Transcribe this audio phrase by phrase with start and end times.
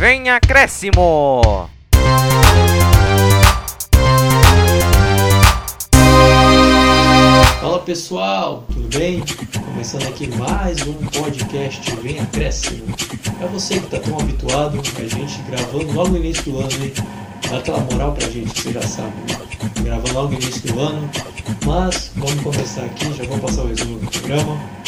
[0.00, 1.68] Vem acréscimo!
[7.60, 9.22] Fala pessoal, tudo bem?
[9.62, 12.82] Começando aqui mais um podcast Vem Acréscimo.
[13.42, 16.94] É você que está tão habituado a gente gravando logo no início do ano, hein?
[17.50, 19.12] Dá aquela moral pra gente, você já sabe.
[19.28, 19.82] Né?
[19.82, 21.10] Gravando logo no início do ano.
[21.66, 24.80] Mas vamos começar aqui, já vou passar o resumo do programa.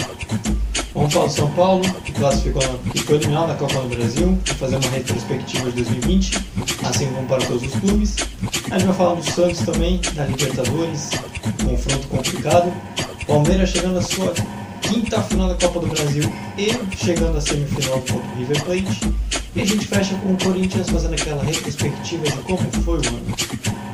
[0.95, 4.57] Vamos falar do São Paulo, que classificou, que foi eliminado na Copa do Brasil, vou
[4.57, 6.39] fazer uma retrospectiva de 2020,
[6.85, 8.17] assim como para todos os clubes.
[8.71, 11.11] A gente vai falar do Santos também, da Libertadores,
[11.65, 12.73] confronto complicado.
[13.27, 14.35] Palmeiras chegando à sua
[14.93, 19.15] quinta final da Copa do Brasil e chegando à semifinal contra o River Plate.
[19.57, 23.37] E a gente fecha com o Corinthians fazendo aquela retrospectiva de como foi o ano.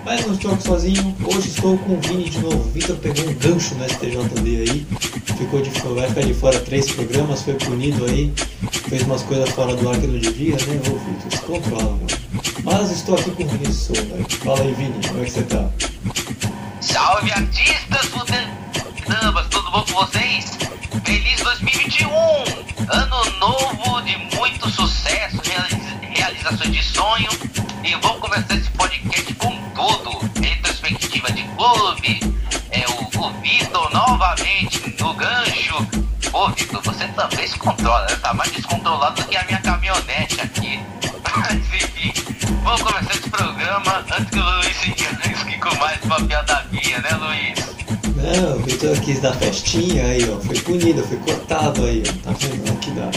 [0.04, 2.58] Mas não estou sozinho, hoje estou com o Vini de novo.
[2.58, 4.86] O Vitor pegou um gancho no STJD aí,
[5.36, 8.32] ficou de, vai ficar de fora três programas, foi punido aí,
[8.88, 10.80] fez umas coisas fora do ar que não devia, né?
[10.90, 12.06] Ô Vitor, se controla, mano.
[12.64, 14.02] Mas estou aqui com o Vini Souza.
[14.44, 15.70] Fala aí, Vini, como é que você tá?
[16.80, 20.58] Salve artistas mudanças, tudo bom com vocês?
[21.04, 22.08] Feliz 2021!
[22.88, 25.40] Ano novo de muito sucesso,
[26.00, 27.30] realizações de sonho.
[27.84, 30.30] E vamos começar esse podcast com tudo.
[30.40, 32.20] Retrospectiva de clube.
[32.70, 35.76] É o, o Vitor novamente no gancho.
[36.32, 38.16] Ô Vitor, você também se controla, né?
[38.16, 40.80] Tá mais descontrolado do que a minha caminhonete aqui.
[41.36, 42.12] Mas enfim,
[42.62, 46.98] vamos começar esse programa antes que o Luiz se engane com mais uma piada minha,
[47.00, 47.57] né Luiz?
[48.36, 50.38] Não, o Vitor quis dar festinha aí, ó.
[50.38, 52.12] Foi punido, foi cortado aí, ó.
[52.24, 52.78] Tá vendo?
[52.78, 53.10] Que dá.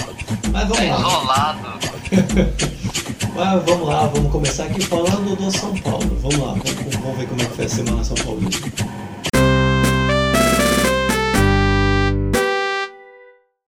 [0.53, 0.99] Mas vamos lá.
[0.99, 1.81] isolado.
[3.35, 6.17] Mas vamos lá, vamos começar aqui falando do São Paulo.
[6.21, 8.41] Vamos lá, vamos, vamos ver como é que foi a semana São Paulo.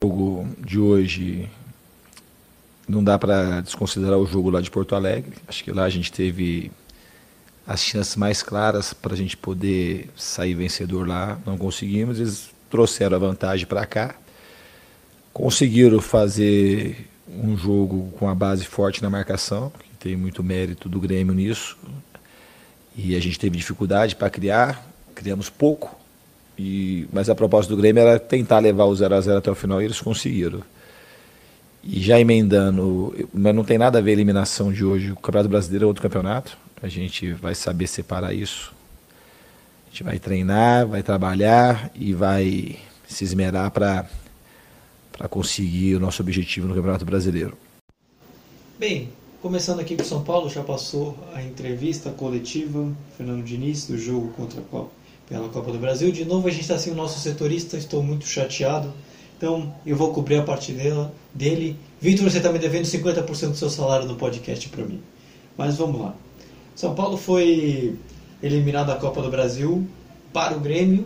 [0.01, 1.49] O jogo de hoje
[2.87, 5.33] não dá para desconsiderar o jogo lá de Porto Alegre.
[5.47, 6.71] Acho que lá a gente teve
[7.65, 11.39] as chances mais claras para a gente poder sair vencedor lá.
[11.45, 14.15] Não conseguimos, eles trouxeram a vantagem para cá.
[15.31, 20.99] Conseguiram fazer um jogo com a base forte na marcação, que tem muito mérito do
[20.99, 21.77] Grêmio nisso.
[22.95, 24.85] E a gente teve dificuldade para criar,
[25.15, 25.97] criamos pouco.
[26.57, 29.55] E, mas a proposta do Grêmio era tentar levar o 0 a 0 até o
[29.55, 30.61] final e eles conseguiram.
[31.83, 35.11] E já emendando, mas não tem nada a ver a eliminação de hoje.
[35.11, 36.57] O Campeonato Brasileiro é outro campeonato.
[36.83, 38.73] A gente vai saber separar isso.
[39.87, 42.77] A gente vai treinar, vai trabalhar e vai
[43.07, 44.05] se esmerar para
[45.29, 47.57] conseguir o nosso objetivo no Campeonato Brasileiro.
[48.77, 49.07] Bem,
[49.41, 54.59] começando aqui com São Paulo, já passou a entrevista coletiva, Fernando Diniz, do jogo contra
[54.59, 54.91] a Copa,
[55.29, 56.11] pela Copa do Brasil.
[56.11, 58.91] De novo a gente está sem o nosso setorista, estou muito chateado.
[59.37, 61.79] Então eu vou cobrir a parte dela, dele.
[62.01, 65.01] Vitor, você está me devendo 50% do seu salário no podcast para mim.
[65.57, 66.13] Mas vamos lá.
[66.75, 67.95] São Paulo foi
[68.41, 69.87] eliminado da Copa do Brasil
[70.33, 71.05] para o Grêmio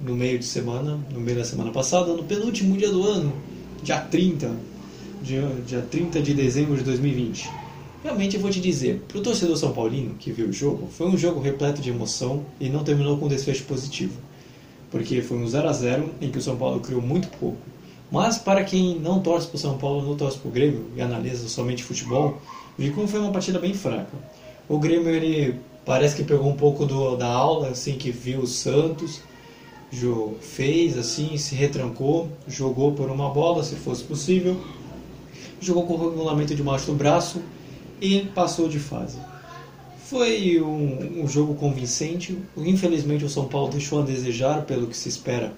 [0.00, 3.32] no meio de semana, no meio da semana passada, no penúltimo dia do ano,
[3.82, 4.50] dia 30,
[5.20, 7.50] dia, dia 30 de dezembro de 2020.
[8.04, 11.08] Realmente eu vou te dizer, para o torcedor São Paulino que viu o jogo, foi
[11.08, 14.18] um jogo repleto de emoção e não terminou com um desfecho positivo.
[14.92, 17.58] Porque foi um 0 a 0 em que o São Paulo criou muito pouco.
[18.10, 21.02] Mas para quem não torce para o São Paulo, não torce para o Grêmio e
[21.02, 22.40] analisa somente futebol,
[22.78, 24.16] vi como foi uma partida bem fraca.
[24.70, 28.46] O Grêmio ele parece que pegou um pouco do, da aula, assim que viu o
[28.46, 29.20] Santos,
[30.40, 34.56] fez assim, se retrancou, jogou por uma bola, se fosse possível,
[35.60, 37.42] jogou com o regulamento debaixo do braço
[38.00, 39.18] e passou de fase.
[40.04, 42.38] Foi um, um, jogo convincente.
[42.56, 45.52] Infelizmente, o São Paulo deixou a desejar pelo que se espera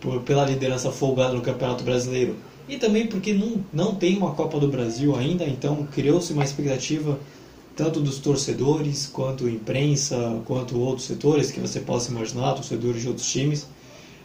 [0.00, 2.34] por, pela liderança folgada no Campeonato Brasileiro
[2.68, 7.16] e também porque não, não tem uma Copa do Brasil ainda, então criou-se uma expectativa
[7.76, 13.30] tanto dos torcedores, quanto imprensa, quanto outros setores que você possa imaginar, torcedores de outros
[13.30, 13.66] times,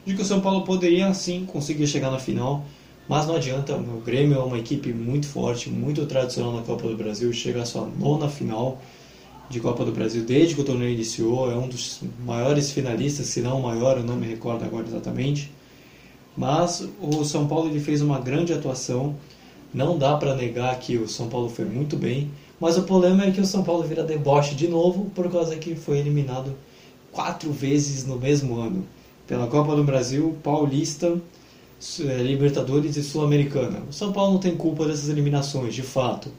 [0.06, 2.64] de que o São Paulo poderia sim conseguir chegar na final,
[3.08, 6.96] mas não adianta, o Grêmio é uma equipe muito forte, muito tradicional na Copa do
[6.96, 8.80] Brasil, chega à sua nona final
[9.50, 13.42] de Copa do Brasil desde que o torneio iniciou, é um dos maiores finalistas, se
[13.42, 15.52] não o maior, eu não me recordo agora exatamente.
[16.38, 19.16] Mas o São Paulo ele fez uma grande atuação,
[19.74, 22.30] não dá para negar que o São Paulo foi muito bem,
[22.60, 25.76] mas o problema é que o São Paulo vira deboche de novo por causa que
[25.76, 26.54] foi eliminado
[27.12, 28.86] quatro vezes no mesmo ano
[29.26, 31.20] pela Copa do Brasil, Paulista,
[32.00, 33.84] é, Libertadores e Sul-Americana.
[33.88, 36.30] O São Paulo não tem culpa dessas eliminações, de fato,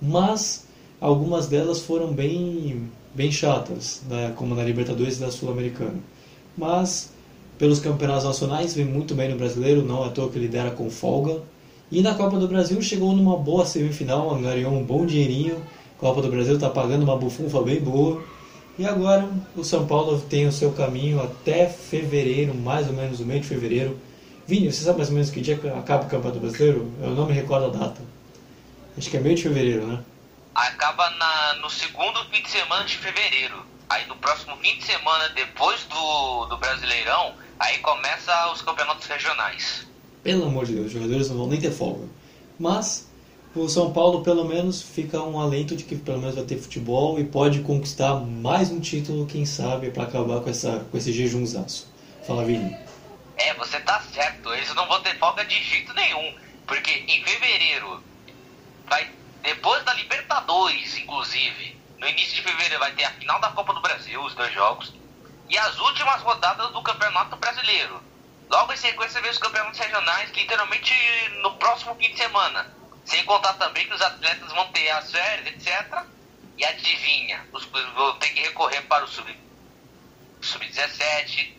[0.00, 0.66] mas
[1.00, 5.98] algumas delas foram bem, bem chatas, né, como na Libertadores e na Sul-Americana.
[6.56, 7.10] Mas
[7.58, 10.90] pelos campeonatos nacionais vem muito bem no brasileiro, não é à toa que lidera com
[10.90, 11.40] folga
[11.90, 15.64] E na Copa do Brasil chegou numa boa semifinal, ganhou um bom dinheirinho.
[15.98, 18.24] Copa do Brasil está pagando uma bufunfa bem boa.
[18.76, 23.24] E agora o São Paulo tem o seu caminho até fevereiro, mais ou menos o
[23.24, 23.98] meio de fevereiro.
[24.46, 26.92] Vini, você sabe mais ou menos que dia acaba o Campeonato Brasileiro?
[27.00, 28.02] Eu não me recordo a data.
[28.98, 30.00] Acho que é meio de fevereiro, né?
[30.54, 33.64] Acaba na, no segundo fim de semana de fevereiro.
[33.88, 39.86] Aí no próximo fim de semana, depois do, do Brasileirão, aí começa os campeonatos regionais.
[40.26, 42.04] Pelo amor de Deus, os jogadores não vão nem ter folga.
[42.58, 43.08] Mas
[43.54, 47.16] o São Paulo pelo menos fica um alento de que pelo menos vai ter futebol
[47.20, 51.88] e pode conquistar mais um título, quem sabe, para acabar com, essa, com esse jejumzaço.
[52.26, 52.76] Fala, Vini.
[53.36, 56.34] É, você tá certo, eles não vão ter folga de jeito nenhum,
[56.66, 58.02] porque em fevereiro
[58.90, 59.08] vai
[59.44, 63.80] depois da Libertadores, inclusive, no início de fevereiro vai ter a final da Copa do
[63.80, 64.92] Brasil, os dois jogos,
[65.48, 68.02] e as últimas rodadas do Campeonato Brasileiro.
[68.48, 70.94] Logo em sequência vem os campeonatos regionais, literalmente
[71.42, 72.74] no próximo fim de semana.
[73.04, 76.04] Sem contar também que os atletas vão ter as férias, etc.
[76.56, 80.40] E adivinha, os, vão ter que recorrer para o sub-17.
[80.42, 81.56] Sub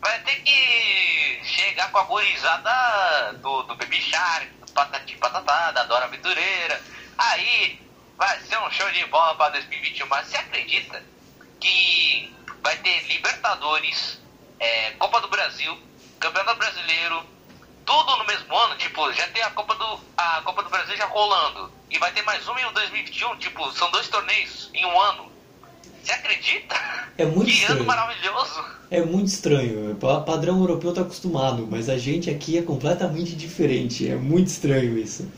[0.00, 5.84] vai ter que chegar com a gurizada do, do Baby Shark, do Patati Patatá, da
[5.84, 6.80] Dora Aventureira.
[7.16, 7.80] Aí
[8.16, 10.06] vai ser um show de bola para 2021.
[10.06, 11.02] Mas você acredita
[11.60, 14.20] que vai ter Libertadores,
[14.60, 15.87] é, Copa do Brasil,
[16.18, 17.22] Campeonato Brasileiro,
[17.84, 21.06] tudo no mesmo ano, tipo, já tem a Copa do, a Copa do Brasil já
[21.06, 21.70] rolando.
[21.90, 25.30] E vai ter mais uma em 2021, tipo, são dois torneios em um ano.
[26.02, 26.74] Você acredita?
[27.16, 27.80] É muito que estranho.
[27.80, 28.64] ano maravilhoso.
[28.90, 29.92] É muito estranho.
[29.92, 34.08] O padrão europeu tá acostumado, mas a gente aqui é completamente diferente.
[34.08, 35.30] É muito estranho isso.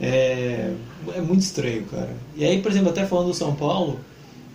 [0.00, 0.72] É,
[1.14, 2.14] é muito estranho, cara.
[2.34, 4.00] E aí, por exemplo, até falando do São Paulo,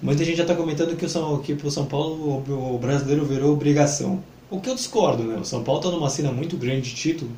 [0.01, 3.25] muita gente já está comentando que o São, que pro São Paulo o, o brasileiro
[3.25, 4.23] virou obrigação.
[4.49, 5.37] O que eu discordo, né?
[5.39, 7.31] O São Paulo está numa cena muito grande de título,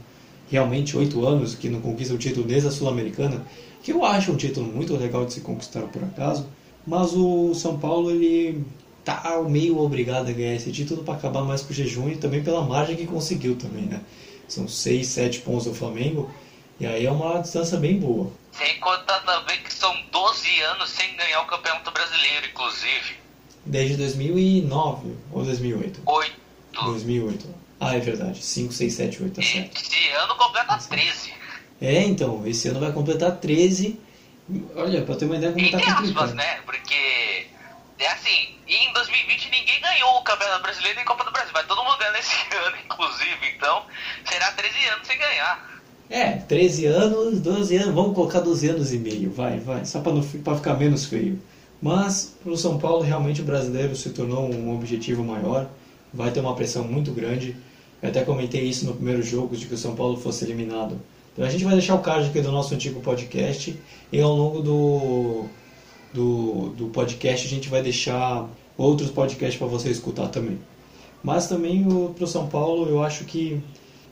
[0.49, 3.45] realmente oito anos que não conquista o título desde a Sul-Americana,
[3.83, 6.47] que eu acho um título muito legal de se conquistar por acaso,
[6.87, 8.63] mas o São Paulo ele
[9.03, 12.43] tá meio obrigado a ganhar esse título para acabar mais com o jejum e também
[12.43, 14.01] pela margem que conseguiu também, né?
[14.47, 16.29] São seis, sete pontos do Flamengo
[16.79, 18.31] e aí é uma distância bem boa.
[18.53, 23.15] Sem contar também que são 12 anos sem ganhar o Campeonato Brasileiro, inclusive.
[23.65, 26.01] Desde 2009 ou 2008?
[26.05, 26.40] 8.
[26.73, 27.55] 2008.
[27.79, 28.43] Ah, é verdade.
[28.43, 29.81] 5, 6, 7, 8, tá certo.
[29.81, 31.33] Esse ano completa 13.
[31.81, 33.99] É, então, esse ano vai completar 13.
[34.75, 36.59] Olha, pra ter uma ideia como Entre tá aspas, né?
[36.65, 37.47] Porque,
[37.97, 41.51] é assim, em 2020 ninguém ganhou o Campeonato Brasileiro e Copa do Brasil.
[41.53, 43.47] Vai todo mundo ganhar nesse ano, inclusive.
[43.55, 43.83] Então,
[44.25, 45.71] será 13 anos sem ganhar.
[46.11, 50.11] É, 13 anos, 12 anos, vamos colocar 12 anos e meio, vai, vai, só para
[50.43, 51.41] pra ficar menos feio.
[51.81, 55.69] Mas, pro São Paulo, realmente o brasileiro se tornou um objetivo maior,
[56.13, 57.55] vai ter uma pressão muito grande.
[58.01, 60.99] Eu até comentei isso no primeiro jogo, de que o São Paulo fosse eliminado.
[61.33, 63.79] Então a gente vai deixar o card aqui do nosso antigo podcast
[64.11, 65.45] e ao longo do,
[66.13, 70.59] do, do podcast a gente vai deixar outros podcasts para você escutar também.
[71.23, 71.85] Mas também
[72.15, 73.61] para o São Paulo eu acho que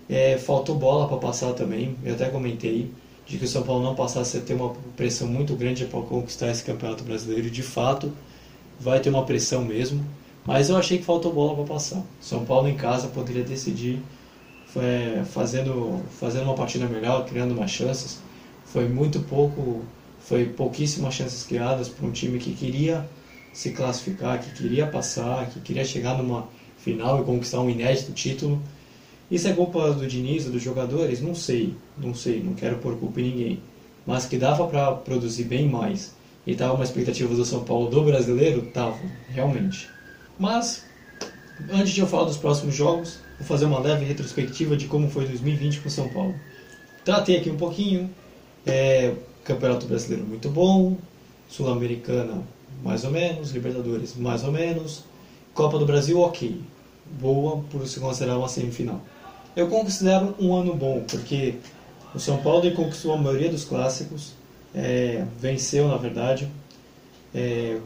[0.09, 1.95] é, faltou bola para passar também.
[2.03, 2.89] Eu até comentei
[3.25, 6.49] de que o São Paulo não passasse a ter uma pressão muito grande para conquistar
[6.49, 7.49] esse campeonato brasileiro.
[7.49, 8.11] De fato
[8.79, 10.03] vai ter uma pressão mesmo.
[10.45, 12.01] Mas eu achei que faltou bola para passar.
[12.19, 14.01] São Paulo em casa poderia decidir
[14.69, 18.19] foi, fazendo, fazendo uma partida melhor, criando mais chances.
[18.65, 19.81] Foi muito pouco,
[20.19, 23.05] foi pouquíssimas chances criadas para um time que queria
[23.51, 28.61] se classificar, que queria passar, que queria chegar numa final e conquistar um inédito título.
[29.29, 31.21] Isso é culpa do Diniz dos jogadores?
[31.21, 33.59] Não sei, não sei, não quero pôr culpa em ninguém.
[34.05, 36.13] Mas que dava para produzir bem mais
[36.45, 38.61] e tava uma expectativa do São Paulo do brasileiro?
[38.73, 38.97] Tava,
[39.29, 39.98] realmente.
[40.39, 40.85] Mas,
[41.69, 45.25] antes de eu falar dos próximos jogos, vou fazer uma leve retrospectiva de como foi
[45.25, 46.33] 2020 para o São Paulo.
[47.03, 48.09] Tratei aqui um pouquinho.
[48.65, 50.95] É, Campeonato Brasileiro muito bom,
[51.49, 52.43] Sul-Americana
[52.83, 55.03] mais ou menos, Libertadores mais ou menos,
[55.53, 56.61] Copa do Brasil ok,
[57.19, 59.01] boa por se considerar uma semifinal.
[59.55, 61.55] Eu considero um ano bom, porque
[62.13, 64.33] o São Paulo conquistou a maioria dos clássicos,
[64.73, 66.49] é, venceu na verdade,
[67.33, 67.79] é,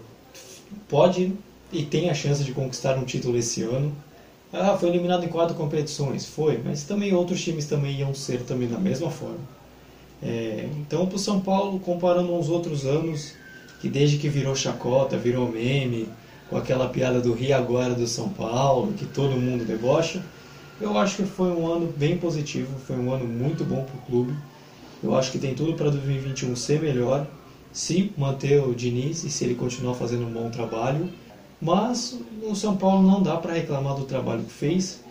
[0.89, 1.33] pode
[1.73, 3.91] e tem a chance de conquistar um título esse ano.
[4.51, 8.67] Ah, foi eliminado em quatro competições, foi, mas também outros times também iam ser também
[8.67, 9.39] da mesma forma.
[10.21, 13.33] É, então, para o São Paulo, comparando aos outros anos,
[13.81, 16.07] que desde que virou chacota, virou meme,
[16.49, 20.23] com aquela piada do Rio agora do São Paulo, que todo mundo debocha,
[20.79, 24.01] eu acho que foi um ano bem positivo, foi um ano muito bom para o
[24.05, 24.33] clube.
[25.01, 27.27] Eu acho que tem tudo para 2021 ser melhor,
[27.71, 31.09] se manter o Diniz e se ele continuar fazendo um bom trabalho.
[31.63, 35.01] Mas o São Paulo não dá para reclamar do trabalho que fez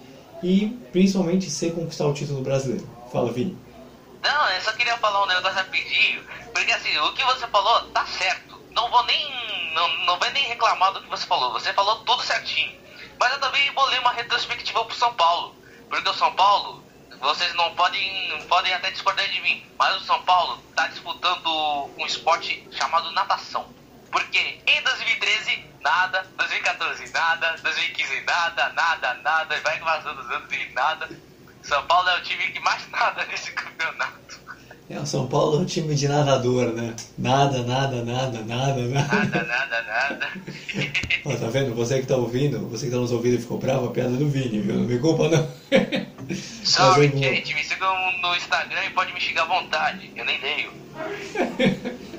[0.43, 2.87] e principalmente se conquistar o título brasileiro.
[3.11, 3.57] Fala, Vini.
[4.23, 8.05] Não, eu só queria falar um negócio rapidinho, porque assim, o que você falou tá
[8.05, 8.61] certo.
[8.73, 9.73] Não vou nem.
[9.75, 11.55] Não, não vai nem reclamar do que você falou.
[11.55, 12.79] Você falou tudo certinho.
[13.19, 15.55] Mas eu também vou ler uma retrospectiva pro São Paulo.
[15.89, 16.85] Porque o São Paulo,
[17.19, 18.47] vocês não podem.
[18.47, 23.67] podem até discordar de mim, mas o São Paulo tá disputando um esporte chamado natação.
[24.13, 30.73] Porque em 2013, nada, 2014, nada, 2015, nada, nada, nada, vai vazando os anos e
[30.75, 31.09] nada.
[31.63, 34.13] São Paulo é o time que mais nada nesse campeonato.
[34.91, 36.95] É, o São Paulo é um time de nadador, né?
[37.17, 38.83] Nada, nada, nada, nada, nada.
[38.83, 40.29] Nada, nada, nada.
[41.25, 41.75] Ó, tá vendo?
[41.75, 44.29] Você que tá ouvindo, você que tá nos ouvindo e ficou bravo, a piada do
[44.29, 44.75] Vini, viu?
[44.75, 45.51] Não me culpa, não.
[46.29, 47.55] Eu vou- gente.
[47.55, 50.11] Me sigam no Instagram e pode me xingar à vontade.
[50.15, 50.73] Eu nem leio.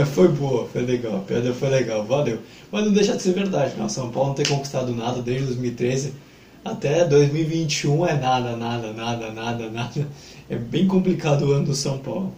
[0.00, 2.38] Mas foi boa, foi legal, a piada foi legal, valeu.
[2.72, 3.84] Mas não deixa de ser verdade, né?
[3.84, 6.14] O São Paulo não ter conquistado nada desde 2013
[6.64, 10.08] até 2021 é nada, nada, nada, nada, nada.
[10.48, 12.32] É bem complicado o ano do São Paulo.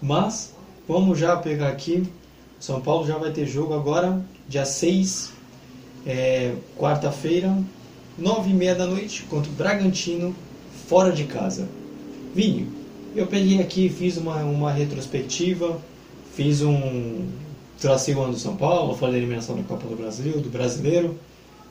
[0.00, 0.54] Mas,
[0.86, 2.04] vamos já pegar aqui.
[2.60, 5.32] São Paulo já vai ter jogo agora, dia 6,
[6.06, 7.52] é, quarta-feira,
[8.16, 10.36] 9 e meia da noite, contra o Bragantino,
[10.86, 11.68] fora de casa.
[12.32, 12.72] Vinho,
[13.16, 15.80] eu peguei aqui, fiz uma, uma retrospectiva,
[16.34, 17.32] fiz um.
[17.80, 21.18] Tracei o ano do São Paulo, falei da eliminação da Copa do Brasil, do brasileiro.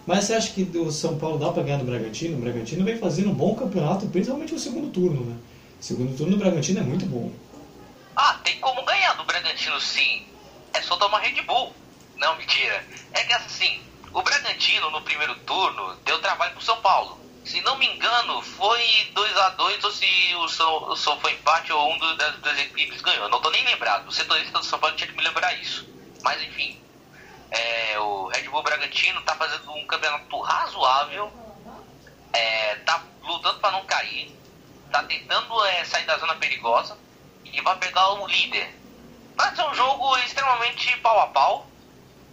[0.05, 2.37] Mas você acha que o São Paulo dá para ganhar do Bragantino?
[2.37, 5.37] O Bragantino vem fazendo um bom campeonato, principalmente no segundo turno, né?
[5.79, 7.31] O segundo turno do Bragantino é muito bom.
[8.15, 10.23] Ah, tem como ganhar do Bragantino sim.
[10.73, 11.71] É só tomar Red Bull.
[12.17, 12.85] Não, mentira.
[13.13, 13.79] É que assim,
[14.13, 17.17] o Bragantino no primeiro turno deu trabalho pro São Paulo.
[17.45, 21.33] Se não me engano, foi 2 a 2 ou se o São, o São foi
[21.33, 23.27] empate ou um das duas equipes ganhou.
[23.27, 24.07] Não tô nem lembrado.
[24.07, 25.85] O setorista do São Paulo tinha que me lembrar isso.
[26.23, 26.81] Mas enfim,
[27.51, 31.31] é, o Red Bull Bragantino tá fazendo um campeonato razoável.
[32.31, 34.33] É, tá lutando para não cair.
[34.89, 36.97] Tá tentando é, sair da zona perigosa.
[37.43, 38.73] E vai pegar o líder.
[39.35, 41.67] Vai ser um jogo extremamente pau a pau.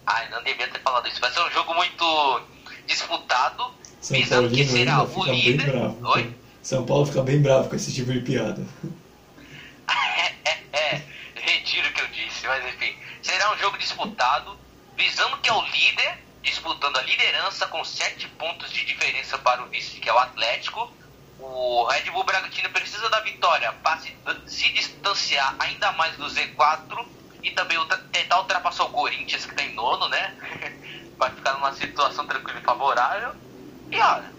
[0.05, 1.19] Ai, não devia ter falado isso.
[1.19, 2.41] Vai ser um jogo muito
[2.87, 3.80] disputado.
[4.01, 6.07] São quem Paulino será ainda fica bem bravo.
[6.09, 6.35] Oi?
[6.61, 8.65] São Paulo fica bem bravo com esse tipo de piada.
[9.93, 11.01] É, é, é,
[11.35, 12.95] retiro o que eu disse, mas enfim.
[13.21, 14.57] Será um jogo disputado,
[14.95, 19.67] visando que é o líder, disputando a liderança com 7 pontos de diferença para o
[19.67, 20.91] vice, que é o Atlético.
[21.39, 24.15] O Red Bull Bragantino precisa da vitória para se,
[24.47, 27.05] se distanciar ainda mais do Z4
[27.43, 30.35] e também ultra- tentar ultrapassar o Corinthians, que está em nono, né?
[31.17, 33.33] Vai ficar numa situação tranquila e favorável.
[33.91, 34.31] E olha,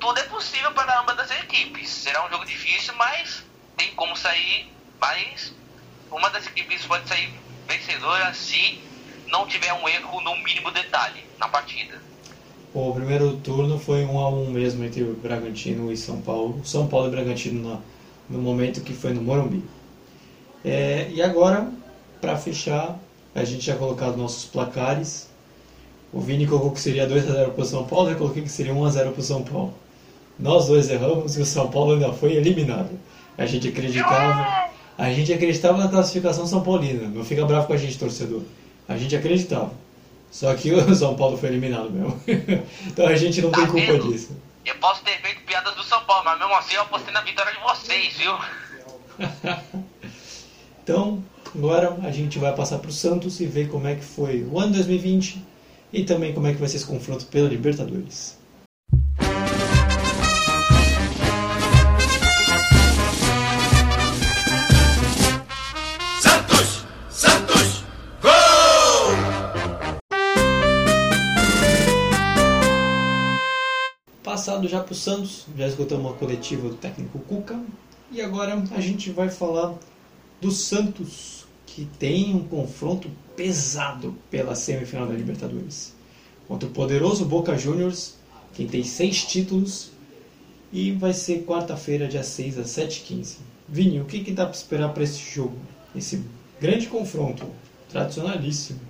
[0.00, 1.88] tudo é possível para ambas das equipes.
[1.90, 3.42] Será um jogo difícil, mas
[3.76, 4.66] tem como sair.
[5.00, 5.52] Mas
[6.10, 7.28] uma das equipes pode sair
[7.68, 8.78] vencedora se
[9.28, 12.00] não tiver um erro no mínimo detalhe na partida.
[12.72, 16.60] O primeiro turno foi um a um mesmo entre o Bragantino e São Paulo.
[16.64, 17.80] São Paulo e Bragantino na-
[18.28, 19.62] no momento que foi no Morumbi.
[20.64, 21.70] É, e agora,
[22.20, 22.98] para fechar,
[23.34, 25.28] a gente já colocado nossos placares.
[26.14, 29.10] O Vini colocou que seria 2x0 para o São Paulo, eu coloquei que seria 1x0
[29.10, 29.74] para o São Paulo.
[30.38, 32.90] Nós dois erramos e o São Paulo ainda foi eliminado.
[33.36, 37.08] A gente acreditava, a gente acreditava na classificação São Paulina.
[37.08, 38.42] Não fica bravo com a gente, torcedor.
[38.88, 39.72] A gente acreditava.
[40.30, 42.16] Só que o São Paulo foi eliminado mesmo.
[42.86, 44.12] então a gente não tem Tá culpa vendo?
[44.12, 44.36] disso.
[44.64, 47.52] Eu posso ter feito piadas do São Paulo, mas mesmo assim eu apostei na vitória
[47.52, 48.34] de vocês, viu?
[50.82, 54.42] Então, agora a gente vai passar para o Santos e ver como é que foi
[54.44, 55.42] o ano 2020
[55.94, 58.36] e também como é que vai ser esse confronto pela Libertadores.
[66.20, 66.84] Santos!
[67.08, 67.84] Santos!
[68.20, 68.32] Gol!
[74.24, 77.62] Passado já para o Santos, já escutamos a coletiva do técnico Cuca
[78.10, 79.74] e agora a gente vai falar
[80.40, 81.43] do Santos,
[81.74, 85.92] que tem um confronto pesado pela semifinal da Libertadores.
[86.46, 88.14] Contra o poderoso Boca Juniors,
[88.54, 89.90] que tem seis títulos,
[90.72, 93.38] e vai ser quarta-feira, dia 6, às 7h15.
[93.68, 95.58] Vini, o que, que dá para esperar para esse jogo?
[95.96, 96.24] Esse
[96.60, 97.52] grande confronto,
[97.90, 98.80] tradicionalíssimo.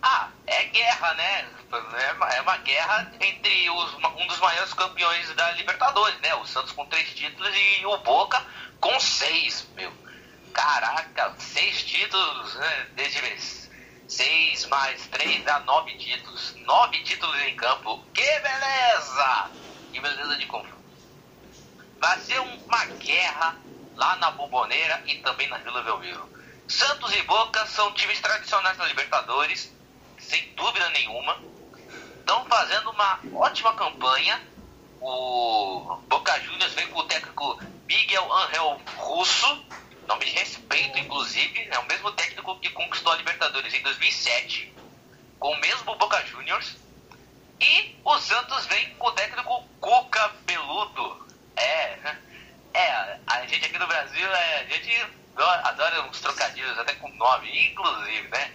[0.00, 1.46] Ah, é guerra, né?
[2.32, 6.34] É uma, é guerra entre os- um dos maiores campeões da Libertadores, né?
[6.36, 8.42] O Santos com três títulos e o Boca
[8.80, 9.90] com seis, meu.
[10.54, 12.86] Caraca, seis títulos, né?
[12.96, 13.38] Ver.
[14.06, 16.54] Seis mais três dá nove títulos.
[16.66, 18.08] Nove títulos em campo.
[18.14, 19.50] Que beleza!
[19.92, 20.84] Que beleza de confronto.
[22.00, 23.60] Vai ser um- uma guerra
[23.96, 26.30] lá na Bomboneira e também na Vila Belmiro.
[26.68, 29.74] Santos e Boca são times tradicionais da Libertadores,
[30.18, 31.44] sem dúvida nenhuma.
[32.20, 34.40] Estão fazendo uma ótima campanha.
[35.00, 39.66] o Boca Juniors vem com o técnico Miguel Angel Russo,
[40.06, 44.72] nome de respeito, inclusive, é o mesmo técnico que conquistou a Libertadores em 2007,
[45.38, 46.76] com o mesmo Boca Juniors.
[47.60, 51.26] E o Santos vem com o técnico Cuca Beludo.
[51.56, 52.16] É,
[52.74, 55.06] é, a gente aqui no Brasil, é, a gente
[55.36, 58.52] adora uns trocadilhos, até com nome, inclusive, né?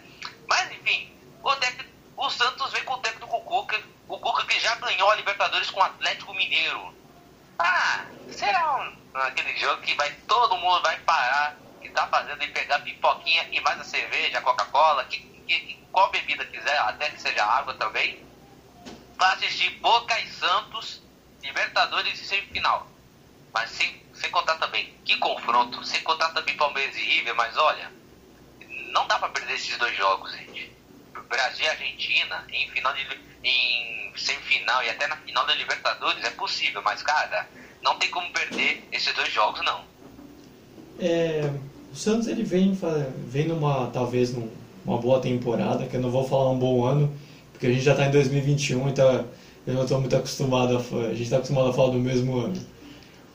[0.48, 1.12] Mas enfim,
[1.44, 5.16] o, técnico, o Santos vem com o técnico Cuca, o Cuca que já ganhou a
[5.16, 6.99] Libertadores com o Atlético Mineiro.
[7.60, 12.48] Ah, será um, aquele jogo que vai todo mundo vai parar, que tá fazendo e
[12.50, 17.22] pegar pipoquinha e mais a cerveja, a Coca-Cola, que, que, qual bebida quiser, até que
[17.22, 18.18] seja água também,
[19.18, 21.08] para assistir Boca e Santos,
[21.44, 22.98] Libertadores e semifinal.
[23.54, 27.94] Mas sem, sem contar também, que confronto, sem contar também Palmeiras e River, mas olha,
[28.94, 30.79] não dá para perder esses dois jogos, gente.
[31.28, 33.06] Brasil e Argentina, em final de,
[33.44, 37.48] em semifinal e até na final da Libertadores é possível, mas cara,
[37.82, 39.82] não tem como perder esses dois jogos não.
[41.00, 41.50] É,
[41.92, 42.78] o Santos ele vem,
[43.28, 47.14] vem numa talvez numa boa temporada, que eu não vou falar um bom ano,
[47.52, 49.28] porque a gente já está em 2021, então
[49.66, 52.62] eu não estou muito acostumado a, a gente está acostumado a falar do mesmo ano.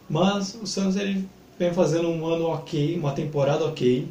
[0.08, 1.26] Mas o Santos ele
[1.58, 4.06] vem fazendo um ano ok, uma temporada ok,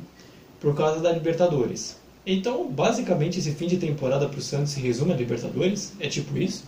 [0.59, 2.01] por causa da Libertadores.
[2.25, 5.93] Então, basicamente, esse fim de temporada para o Santos se resume a Libertadores?
[5.99, 6.65] É tipo isso?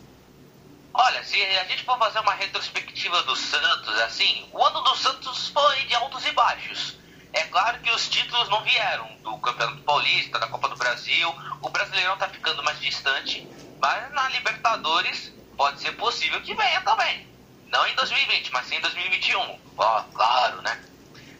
[0.93, 5.49] Olha, se a gente for fazer uma retrospectiva do Santos, assim, o ano do Santos
[5.49, 6.97] foi de altos e baixos.
[7.33, 11.69] É claro que os títulos não vieram do Campeonato Paulista, da Copa do Brasil, o
[11.69, 13.45] Brasileirão está ficando mais distante,
[13.81, 17.27] mas na Libertadores pode ser possível que venha também.
[17.67, 19.59] Não em 2020, mas sim em 2021.
[19.77, 20.81] Ó, claro, né?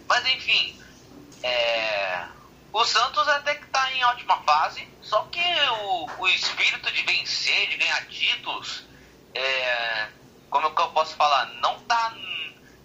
[0.08, 0.78] Mas enfim,
[1.42, 2.26] é...
[2.76, 5.40] o Santos até que está em ótima fase, só que
[5.82, 8.84] o, o espírito de vencer, de ganhar títulos,
[9.34, 10.10] é...
[10.50, 11.46] como eu posso falar?
[11.62, 12.14] Não está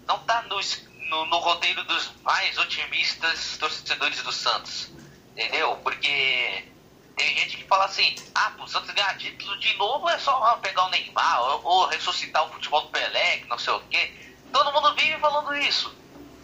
[0.06, 0.60] não tá no,
[1.08, 4.90] no, no roteiro dos mais otimistas torcedores do Santos.
[5.32, 5.76] Entendeu?
[5.82, 6.68] Porque
[7.16, 10.84] tem gente que fala assim, ah, pro Santos ganhar título de novo é só pegar
[10.84, 14.12] o Neymar ou, ou ressuscitar o futebol do Pelé, que não sei o quê.
[14.52, 15.92] Todo mundo vive falando isso.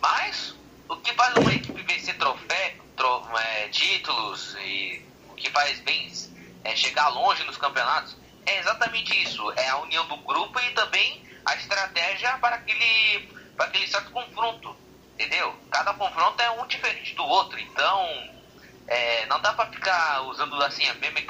[0.00, 0.52] Mas
[0.88, 2.85] o que faz uma equipe vencer troféu, tro,
[3.38, 6.10] é, títulos e o que faz bem
[6.64, 9.52] é, chegar longe nos campeonatos é exatamente isso.
[9.52, 14.74] É a união do grupo e também a estratégia para aquele, para aquele certo confronto.
[15.14, 15.54] Entendeu?
[15.70, 17.58] Cada confronto é um diferente do outro.
[17.58, 18.08] Então,
[18.86, 21.20] é, não dá para ficar usando assim a mesma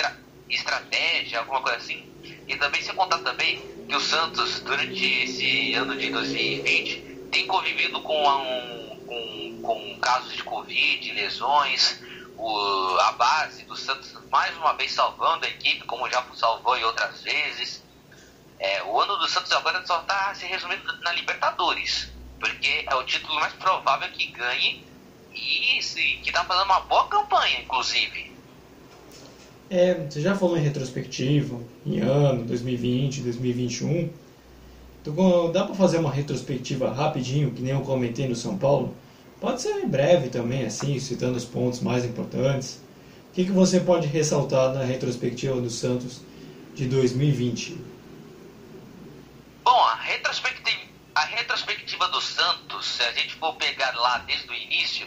[0.48, 2.06] estratégia, alguma coisa assim.
[2.46, 8.00] E também se contar também que o Santos, durante esse ano de 2020, tem convivido
[8.02, 12.00] com, um, com, com casos de Covid, lesões,
[12.36, 16.84] o, a base do Santos mais uma vez salvando a equipe, como já salvou em
[16.84, 17.82] outras vezes.
[18.58, 23.04] É, o ano do Santos agora só está se resumindo na Libertadores, porque é o
[23.04, 24.84] título mais provável que ganhe
[25.32, 28.34] e, e que está fazendo uma boa campanha, inclusive.
[29.68, 34.10] É, você já falou em retrospectiva, em ano, 2020, 2021.
[35.06, 38.96] Então, dá para fazer uma retrospectiva rapidinho, que nem eu comentei no São Paulo?
[39.40, 42.82] Pode ser breve também, assim, citando os pontos mais importantes.
[43.30, 46.22] O que, que você pode ressaltar na retrospectiva do Santos
[46.74, 47.76] de 2020?
[49.62, 50.80] Bom, a retrospectiva,
[51.14, 55.06] a retrospectiva do Santos, se a gente for pegar lá desde o início,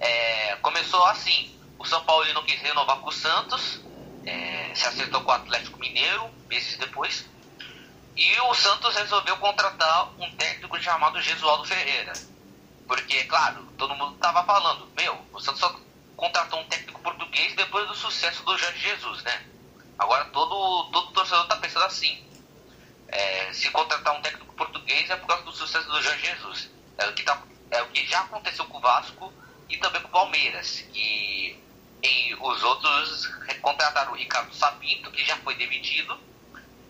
[0.00, 3.80] é, começou assim: o São Paulo não quis renovar com o Santos,
[4.24, 7.24] é, se acertou com o Atlético Mineiro meses depois,
[8.16, 12.12] e o Santos resolveu contratar um técnico chamado Gesualdo Ferreira.
[12.86, 15.74] Porque, claro, todo mundo estava falando: meu, o Santos só
[16.16, 19.46] contratou um técnico português depois do sucesso do Jorge Jesus, né?
[19.98, 22.22] Agora todo, todo torcedor está pensando assim:
[23.08, 26.70] é, se contratar um técnico português é por causa do sucesso do Jorge Jesus.
[26.98, 29.32] É o que, tá, é o que já aconteceu com o Vasco
[29.68, 30.84] e também com o Palmeiras.
[30.94, 31.56] E,
[32.02, 33.26] e os outros
[33.62, 36.18] contrataram o Ricardo Sabito, que já foi demitido,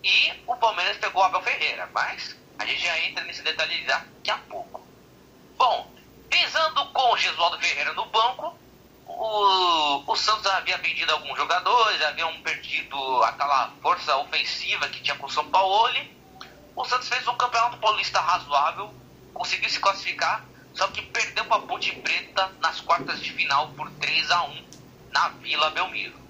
[0.03, 1.89] e o Palmeiras pegou o Abel Ferreira.
[1.93, 4.85] Mas a gente já entra nesse detalhe daqui a pouco.
[5.57, 5.91] Bom,
[6.29, 8.57] pensando com o Gesualdo Ferreira no banco,
[9.05, 15.27] o, o Santos havia vendido alguns jogadores, haviam perdido aquela força ofensiva que tinha com
[15.27, 15.93] o São Paulo.
[16.75, 18.93] O Santos fez um campeonato paulista razoável,
[19.33, 23.89] conseguiu se classificar só que perdeu para a Ponte Preta nas quartas de final por
[23.91, 24.65] 3 a 1
[25.11, 26.22] na Vila Belmiro.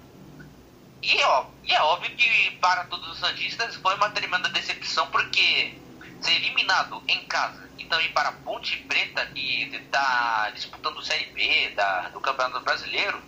[1.06, 5.74] E, ó, e é óbvio que para todos os Santistas foi uma tremenda decepção, porque
[6.20, 11.26] ser eliminado em casa e também para a Ponte Preta, que está disputando o Série
[11.26, 13.20] B da, do Campeonato Brasileiro,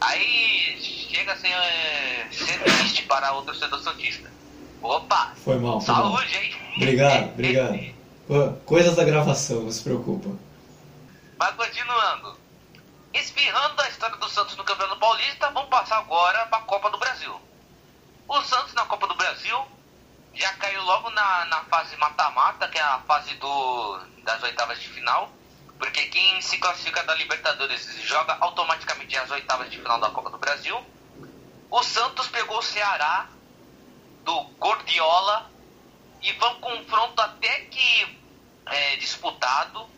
[0.00, 4.28] aí chega a ser, é, ser triste para o torcedor Santista.
[4.82, 5.32] Opa!
[5.36, 6.04] Foi mal, foi mal.
[6.16, 6.54] Saúde, hein?
[6.76, 7.78] Obrigado, obrigado.
[8.26, 10.28] Co- Coisas da gravação, não se preocupa.
[11.38, 12.39] Mas continuando.
[13.12, 16.98] Espirrando a história do Santos no Campeonato Paulista, vamos passar agora para a Copa do
[16.98, 17.40] Brasil.
[18.28, 19.66] O Santos na Copa do Brasil
[20.32, 24.88] já caiu logo na, na fase mata-mata, que é a fase do, das oitavas de
[24.88, 25.28] final.
[25.78, 30.38] Porque quem se classifica da Libertadores joga automaticamente as oitavas de final da Copa do
[30.38, 30.78] Brasil.
[31.70, 33.28] O Santos pegou o Ceará
[34.24, 35.50] do Gordiola
[36.22, 38.18] e foi um confronto até que
[38.66, 39.88] é, disputado.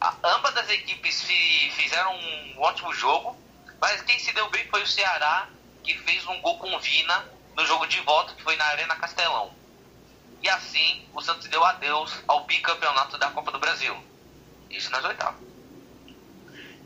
[0.00, 3.36] Ambas as equipes fi- fizeram um ótimo jogo,
[3.80, 5.48] mas quem se deu bem foi o Ceará,
[5.82, 9.54] que fez um gol com Vina no jogo de volta, que foi na Arena Castelão.
[10.42, 13.96] E assim, o Santos deu adeus ao bicampeonato da Copa do Brasil.
[14.70, 15.40] Isso nas oitavas.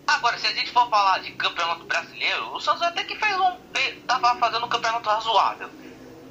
[0.07, 3.59] Agora, se a gente for falar de campeonato brasileiro, o Santos até que fez um.
[3.75, 5.71] fe- tava fazendo um campeonato razoável.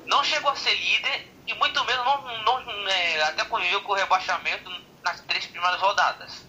[0.06, 3.96] Não chegou a ser líder e muito menos não, não, é, até conviveu com o
[3.96, 4.70] rebaixamento
[5.04, 6.49] nas três primeiras rodadas.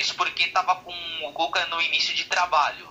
[0.00, 0.94] Isso porque estava com
[1.26, 2.88] o Cuca no início de trabalho.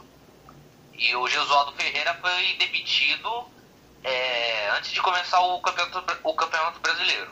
[0.93, 3.49] E o Jesualdo Ferreira foi demitido
[4.03, 7.31] é, antes de começar o campeonato, o campeonato brasileiro.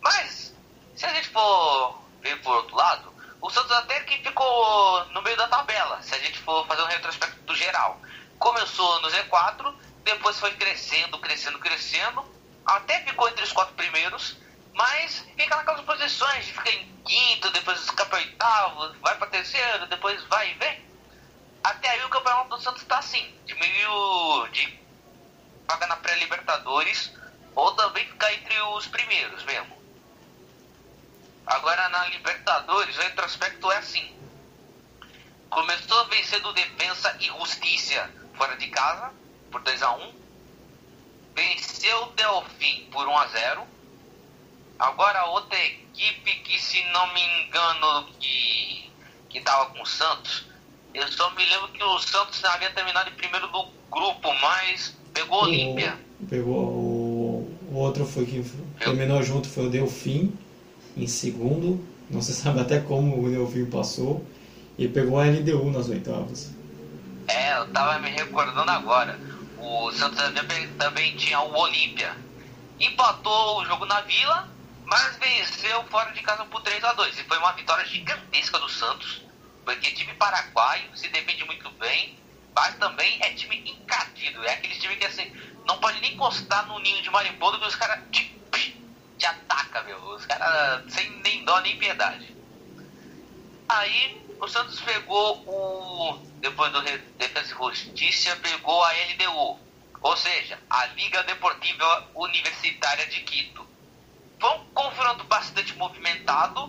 [0.00, 0.52] Mas,
[0.96, 5.36] se a gente for ver por outro lado, o Santos até que ficou no meio
[5.36, 8.00] da tabela, se a gente for fazer um retrospecto geral.
[8.36, 12.24] Começou no Z4, depois foi crescendo, crescendo, crescendo,
[12.66, 14.36] até ficou entre os quatro primeiros,
[14.80, 20.52] mas fica naquelas posições, fica em quinto, depois escapa oitavo, vai para terceiro, depois vai
[20.52, 20.82] e vem.
[21.62, 24.80] Até aí o campeonato do Santos está assim, meio de
[25.68, 27.12] vaga na pré-libertadores,
[27.54, 29.76] ou também ficar entre os primeiros mesmo.
[31.46, 34.18] Agora na Libertadores, o retrospecto é assim.
[35.50, 39.12] Começou vencendo o Defensa e Justiça fora de casa,
[39.50, 40.20] por 2 a 1
[41.34, 43.79] Venceu o Delfim por 1 a 0
[44.80, 48.90] Agora outra equipe que, se não me engano, que,
[49.28, 50.46] que tava com o Santos.
[50.94, 55.42] Eu só me lembro que o Santos havia terminado em primeiro do grupo, mas pegou
[55.42, 55.98] o Olímpia.
[56.18, 58.42] O, pegou o, o outro foi que
[58.78, 60.32] terminou junto foi o Delfim
[60.96, 61.84] em segundo.
[62.08, 64.26] Não se sabe até como o Delfim passou.
[64.78, 66.54] E pegou a LDU nas oitavas.
[67.28, 69.20] É, eu tava me recordando agora.
[69.58, 72.16] O Santos também, também tinha o Olímpia.
[72.80, 74.48] Empatou o jogo na Vila,
[74.90, 78.68] mas venceu fora de casa por 3 a 2 E foi uma vitória gigantesca do
[78.68, 79.22] Santos,
[79.64, 82.18] porque time paraguaio se defende muito bem,
[82.52, 84.44] mas também é time encardido.
[84.44, 85.32] É aquele time que assim,
[85.64, 88.36] não pode nem encostar no ninho de mariposa que os caras te,
[89.16, 89.98] te atacam, meu.
[90.08, 92.34] Os caras sem nem dó nem piedade.
[93.68, 96.30] Aí o Santos pegou o.
[96.40, 99.60] Depois do Defesa e Justiça, pegou a LDU.
[100.02, 103.69] Ou seja, a Liga Deportiva Universitária de Quito.
[104.40, 106.68] Foi um confronto bastante movimentado,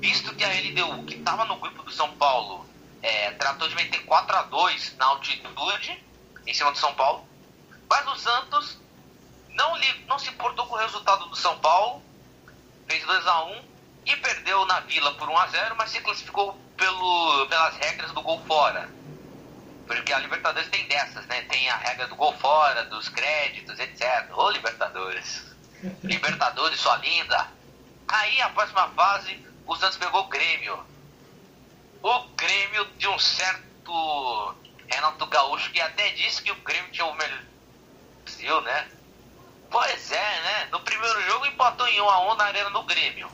[0.00, 2.64] visto que a LDU, que estava no grupo do São Paulo,
[3.02, 6.00] é, tratou de meter 4 a 2 na altitude,
[6.46, 7.26] em cima do São Paulo.
[7.90, 8.78] Mas o Santos
[9.50, 12.00] não, li, não se importou com o resultado do São Paulo,
[12.86, 13.64] fez 2 a 1
[14.06, 18.22] e perdeu na Vila por 1 a 0 mas se classificou pelo, pelas regras do
[18.22, 18.88] gol fora.
[19.88, 21.42] Porque a Libertadores tem dessas, né?
[21.42, 24.30] Tem a regra do gol fora, dos créditos, etc.
[24.36, 25.47] Ô Libertadores.
[26.02, 27.48] Libertadores, sua linda.
[28.08, 30.78] Aí a próxima fase, o Santos pegou o Grêmio.
[32.02, 34.54] O Grêmio de um certo
[34.88, 37.42] Renato Gaúcho que até disse que o Grêmio tinha o melhor
[38.24, 38.88] Brasil, né?
[39.70, 40.68] Pois é, né?
[40.70, 43.30] No primeiro jogo empatou em 1 a 1 na arena do Grêmio.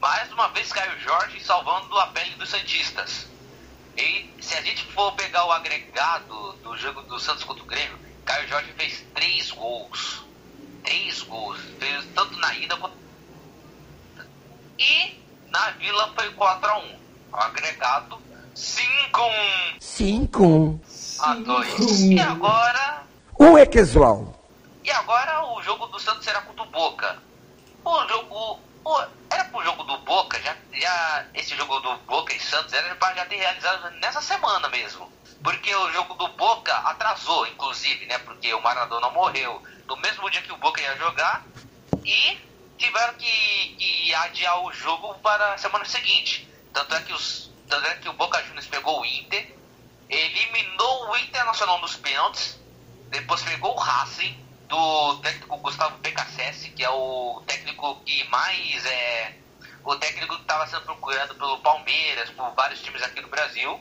[0.00, 3.26] Mais uma vez caiu Jorge salvando a pele dos Santistas.
[3.96, 7.98] E se a gente for pegar o agregado do jogo do Santos contra o Grêmio,
[8.24, 10.23] Caio Jorge fez três gols.
[10.84, 11.58] Três gols.
[11.78, 12.96] Fez tanto na ida quanto.
[14.78, 15.20] E
[15.50, 16.94] na Vila foi 4x1.
[17.32, 18.18] O agregado
[18.54, 20.80] 5x1 Cinco.
[21.20, 22.00] a 2.
[22.02, 23.02] E agora.
[23.38, 24.40] Um é casual.
[24.84, 27.18] E agora o jogo do Santos será contra o Boca.
[27.84, 28.60] O jogo.
[28.84, 32.94] o- era pro jogo do Boca, já, já esse jogo do Boca e Santos era
[32.96, 35.10] pra já ter realizado nessa semana mesmo.
[35.44, 38.16] Porque o jogo do Boca atrasou, inclusive, né?
[38.20, 41.44] Porque o Maradona morreu no mesmo dia que o Boca ia jogar
[42.02, 42.38] e
[42.78, 46.48] tiveram que, que adiar o jogo para a semana seguinte.
[46.72, 49.54] Tanto é que, os, tanto é que o Boca Juniors pegou o Inter,
[50.08, 52.58] eliminou o Internacional nos pênaltis,
[53.10, 59.36] depois pegou o Racing do técnico Gustavo Becassese, que é o técnico que mais é
[59.84, 63.78] o técnico que estava sendo procurado pelo Palmeiras, por vários times aqui no Brasil.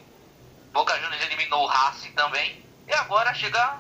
[0.74, 2.66] Boca Juniors eliminou o Racing também.
[2.88, 3.78] E agora chega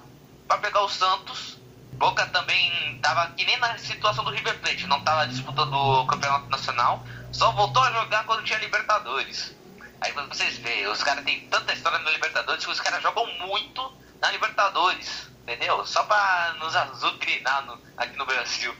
[0.47, 1.57] para pegar o Santos
[2.03, 6.49] Boca também tava que nem na situação do River Plate, não tava disputando o campeonato
[6.49, 7.01] nacional,
[7.31, 9.55] só voltou a jogar quando tinha Libertadores.
[10.01, 13.93] Aí vocês veem, os caras têm tanta história na Libertadores que os caras jogam muito
[14.19, 15.85] na Libertadores, entendeu?
[15.85, 18.75] Só pra nos azucrinar no, aqui no Brasil.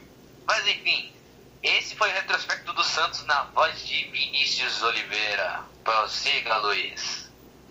[0.45, 1.13] Mas enfim,
[1.61, 5.61] esse foi o retrospecto do Santos na voz de Vinícius Oliveira.
[5.83, 7.22] Prossiga, Luiz.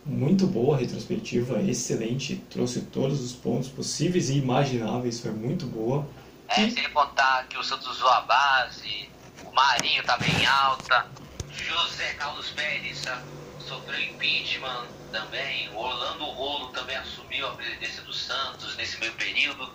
[0.05, 2.37] Muito boa a retrospectiva, excelente.
[2.51, 6.09] Trouxe todos os pontos possíveis e imagináveis, foi muito boa.
[6.49, 9.09] É, sem contar que o Santos usou a base,
[9.45, 11.07] o Marinho tá bem alta,
[11.51, 13.05] José Carlos Pérez
[13.61, 19.71] sofreu impeachment também, o Orlando Rolo também assumiu a presidência do Santos nesse meio período.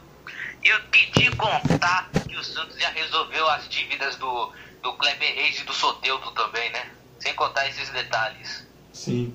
[0.64, 4.52] Eu pedi contar que o Santos já resolveu as dívidas do,
[4.84, 6.92] do Kleber Reis e do Soteudo também, né?
[7.20, 8.68] Sem contar esses detalhes.
[8.92, 9.34] Sim.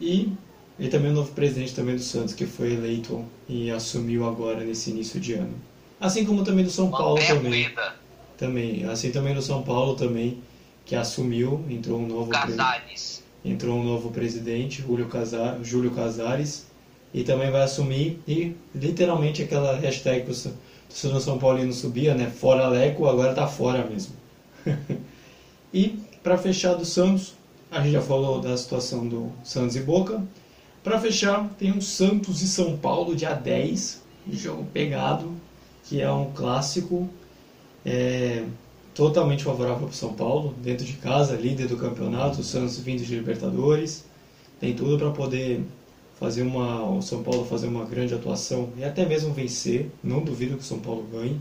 [0.00, 0.32] E
[0.78, 4.64] ele também é o novo presidente também do Santos, que foi eleito e assumiu agora
[4.64, 5.54] nesse início de ano.
[6.00, 7.68] Assim como também do São Paulo também.
[7.68, 7.94] Vida.
[8.38, 8.84] Também.
[8.84, 10.38] Assim também do São Paulo também,
[10.86, 13.22] que assumiu, entrou um novo Casares.
[13.44, 16.66] entrou um novo presidente, Júlio, Casar, Júlio Casares,
[17.12, 20.52] e também vai assumir e literalmente aquela hashtag que o
[20.88, 22.30] torcedor São Paulino subia, né?
[22.30, 24.14] Fora Leco, agora tá fora mesmo.
[25.74, 27.34] e para fechar do Santos,
[27.70, 30.22] a gente já falou da situação do Santos e Boca.
[30.82, 34.02] Para fechar, tem o Santos e São Paulo, dia 10,
[34.32, 35.30] jogo pegado,
[35.84, 37.08] que é um clássico
[37.84, 38.44] é,
[38.94, 43.04] totalmente favorável para o São Paulo, dentro de casa, líder do campeonato, o Santos vindo
[43.04, 44.04] de Libertadores,
[44.58, 45.62] tem tudo para poder
[46.18, 49.90] fazer uma, o São Paulo fazer uma grande atuação e até mesmo vencer.
[50.04, 51.40] Não duvido que o São Paulo ganhe.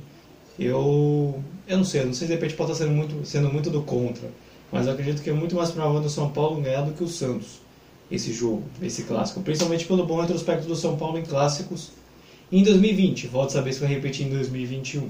[0.58, 3.52] Eu, eu não sei, eu não sei se de repente pode estar sendo muito, sendo
[3.52, 4.30] muito do contra,
[4.72, 7.08] mas eu acredito que é muito mais provável do São Paulo ganhar do que o
[7.08, 7.60] Santos
[8.12, 11.92] esse jogo, esse clássico, principalmente pelo bom retrospecto do São Paulo em clássicos
[12.52, 13.28] em 2020.
[13.28, 15.10] Volto a saber se vai repetir em 2021.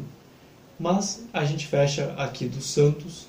[0.78, 3.28] Mas a gente fecha aqui do Santos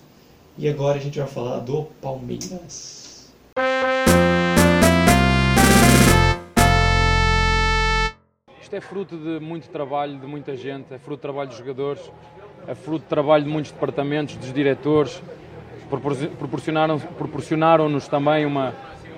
[0.59, 3.31] e agora a gente vai falar do Palmeiras.
[8.61, 12.03] Isto é fruto de muito trabalho de muita gente, é fruto do trabalho dos jogadores,
[12.67, 15.21] é fruto do trabalho de muitos departamentos, dos diretores.
[15.91, 18.73] Proporcionaram-nos proporcionaram também uma,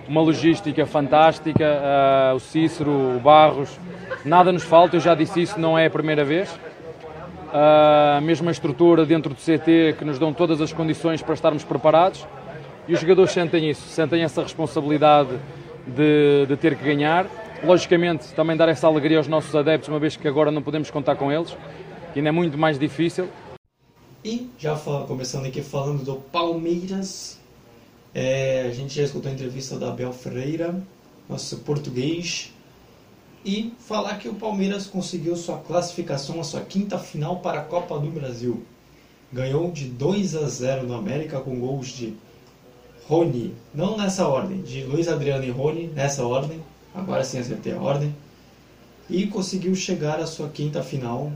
[0.08, 1.64] uma logística fantástica.
[1.64, 3.78] Uh, o Cícero, o Barros,
[4.24, 6.50] nada nos falta, eu já disse isso, não é a primeira vez.
[6.50, 11.62] Uh, a mesma estrutura dentro do CT que nos dão todas as condições para estarmos
[11.62, 12.26] preparados
[12.88, 15.38] e os jogadores sentem isso, sentem essa responsabilidade
[15.86, 17.26] de, de ter que ganhar
[17.64, 21.14] Logicamente, também dar essa alegria aos nossos adeptos, uma vez que agora não podemos contar
[21.14, 21.56] com eles,
[22.12, 23.28] que ainda é muito mais difícil.
[24.24, 27.38] E já fala, começando aqui falando do Palmeiras,
[28.14, 30.80] é, a gente já escutou a entrevista da Abel Ferreira,
[31.28, 32.52] nosso português,
[33.44, 37.98] e falar que o Palmeiras conseguiu sua classificação, a sua quinta final para a Copa
[37.98, 38.62] do Brasil.
[39.32, 42.14] Ganhou de 2 a 0 no América com gols de
[43.08, 46.62] Rony, não nessa ordem, de Luiz Adriano e Rony, nessa ordem,
[46.94, 48.14] agora sim acertei a ordem,
[49.10, 51.32] e conseguiu chegar à sua quinta final,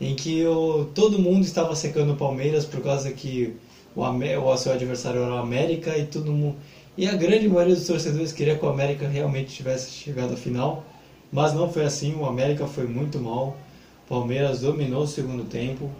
[0.00, 0.44] em que
[0.94, 3.54] todo mundo estava secando o Palmeiras por causa que
[3.94, 6.56] o, o seu adversário era o América e todo mundo.
[6.96, 10.84] E a grande maioria dos torcedores queria que o América realmente tivesse chegado à final,
[11.30, 12.14] mas não foi assim.
[12.14, 13.56] O América foi muito mal.
[14.06, 15.90] O Palmeiras dominou o segundo tempo,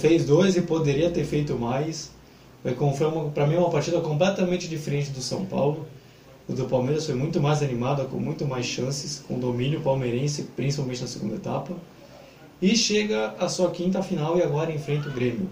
[0.00, 2.10] fez dois e poderia ter feito mais.
[2.62, 2.74] Foi,
[3.34, 5.86] para mim, uma partida completamente diferente do São Paulo.
[6.48, 11.02] O do Palmeiras foi muito mais animado, com muito mais chances, com domínio palmeirense, principalmente
[11.02, 11.74] na segunda etapa.
[12.62, 15.50] E chega a sua quinta final e agora enfrenta o Grêmio.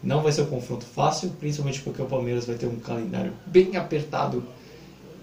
[0.00, 3.76] Não vai ser um confronto fácil, principalmente porque o Palmeiras vai ter um calendário bem
[3.76, 4.44] apertado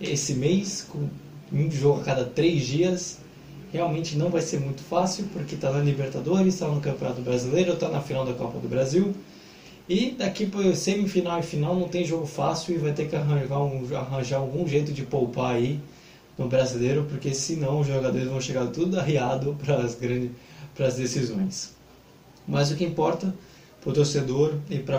[0.02, 1.08] esse mês, com
[1.54, 3.20] um jogo a cada três dias.
[3.72, 7.88] Realmente não vai ser muito fácil, porque está na Libertadores, está no Campeonato Brasileiro, está
[7.88, 9.16] na final da Copa do Brasil.
[9.88, 13.64] E daqui para semifinal e final não tem jogo fácil e vai ter que arranjar,
[13.64, 15.80] um, arranjar algum jeito de poupar aí
[16.38, 20.32] no brasileiro, porque senão os jogadores vão chegar tudo arriado para as grandes
[20.80, 21.76] para as decisões.
[22.48, 23.36] Mas o que importa
[23.82, 24.98] para o torcedor e para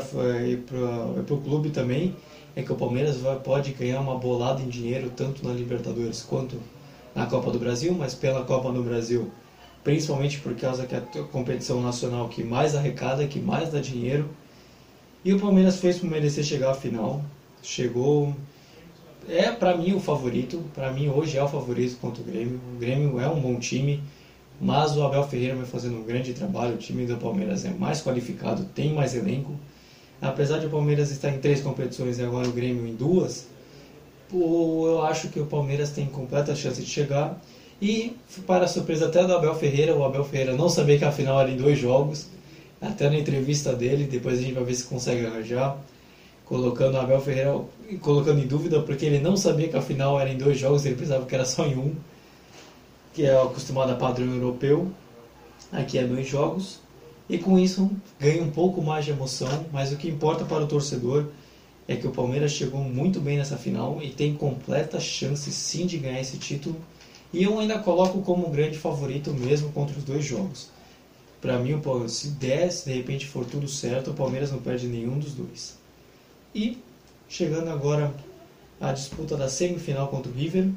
[1.35, 2.15] o clube também
[2.55, 6.61] é que o Palmeiras vai, pode ganhar uma bolada em dinheiro tanto na Libertadores quanto
[7.15, 9.31] na Copa do Brasil, mas pela Copa do Brasil,
[9.83, 14.29] principalmente por causa que é a competição nacional que mais arrecada, que mais dá dinheiro
[15.25, 17.25] e o Palmeiras fez por merecer chegar à final.
[17.63, 18.35] Chegou.
[19.27, 20.63] É para mim o favorito.
[20.75, 22.61] Para mim hoje é o favorito contra o Grêmio.
[22.75, 24.03] O Grêmio é um bom time.
[24.61, 26.75] Mas o Abel Ferreira vai fazendo um grande trabalho.
[26.75, 29.55] O time do Palmeiras é mais qualificado, tem mais elenco.
[30.21, 33.47] Apesar de o Palmeiras estar em três competições e agora o Grêmio em duas,
[34.33, 37.41] eu acho que o Palmeiras tem completa chance de chegar.
[37.81, 38.15] E,
[38.47, 41.41] para a surpresa até do Abel Ferreira, o Abel Ferreira não sabia que a final
[41.41, 42.27] era em dois jogos.
[42.81, 45.79] Até na entrevista dele, depois a gente vai ver se consegue arranjar.
[46.45, 47.59] Colocando o Abel Ferreira
[48.03, 50.97] colocando em dúvida, porque ele não sabia que a final era em dois jogos, ele
[50.97, 51.95] pensava que era só em um,
[53.21, 54.91] que é acostumado a padrão europeu.
[55.71, 56.81] Aqui é dois jogos.
[57.29, 60.67] E com isso ganha um pouco mais de emoção, mas o que importa para o
[60.67, 61.27] torcedor
[61.87, 65.99] é que o Palmeiras chegou muito bem nessa final e tem completa chance sim de
[65.99, 66.77] ganhar esse título.
[67.31, 70.71] E eu ainda coloco como grande favorito mesmo contra os dois jogos.
[71.43, 71.79] Para mim,
[72.09, 75.77] se der, se de repente for tudo certo, o Palmeiras não perde nenhum dos dois.
[76.55, 76.79] E
[77.29, 78.15] chegando agora
[78.81, 80.71] à disputa da semifinal contra o River,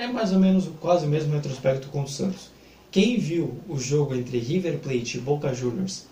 [0.00, 2.50] é mais ou menos quase o mesmo retrospecto contra o Santos.
[2.90, 6.06] Quem viu o jogo entre River Plate e Boca Juniors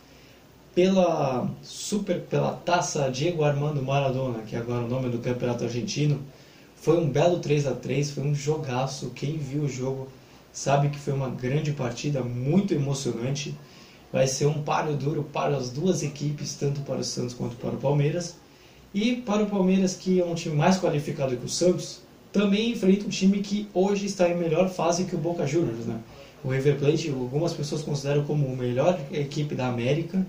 [0.74, 6.20] pela super pela taça Diego Armando Maradona, que agora é o nome do campeonato argentino,
[6.76, 9.10] foi um belo 3 a 3 foi um jogaço.
[9.14, 10.08] Quem viu o jogo
[10.52, 13.54] sabe que foi uma grande partida, muito emocionante.
[14.12, 17.70] Vai ser um páreo duro para as duas equipes, tanto para o Santos quanto para
[17.70, 18.36] o Palmeiras.
[18.94, 22.00] E para o Palmeiras, que é um time mais qualificado que o Santos,
[22.32, 25.86] também enfrenta um time que hoje está em melhor fase que o Boca Juniors.
[25.86, 25.98] Né?
[26.42, 30.24] O River Plate, algumas pessoas consideram como a melhor equipe da América,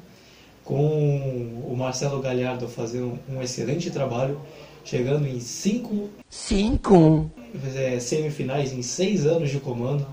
[0.63, 4.39] com o Marcelo Galhardo fazendo um excelente trabalho,
[4.83, 7.29] chegando em cinco, cinco.
[7.75, 10.05] É, semifinais em seis anos de comando.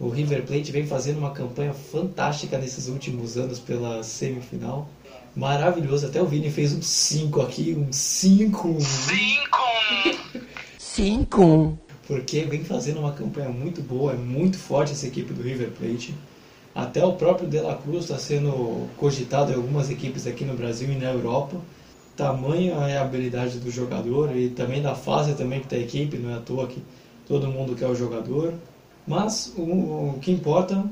[0.00, 4.88] O River Plate vem fazendo uma campanha fantástica nesses últimos anos pela semifinal.
[5.34, 8.78] Maravilhoso, até o Vini fez um 5 aqui, um 5.
[8.80, 10.42] 5!
[10.94, 11.78] 5.
[12.06, 16.14] Porque vem fazendo uma campanha muito boa, é muito forte essa equipe do River Plate.
[16.74, 20.92] Até o próprio De La Cruz está sendo cogitado em algumas equipes aqui no Brasil
[20.92, 21.56] e na Europa.
[22.14, 26.18] Tamanha é a habilidade do jogador e também da fase também que está a equipe,
[26.18, 26.82] não é à toa que
[27.26, 28.52] todo mundo quer o jogador.
[29.06, 30.84] Mas o, o que importa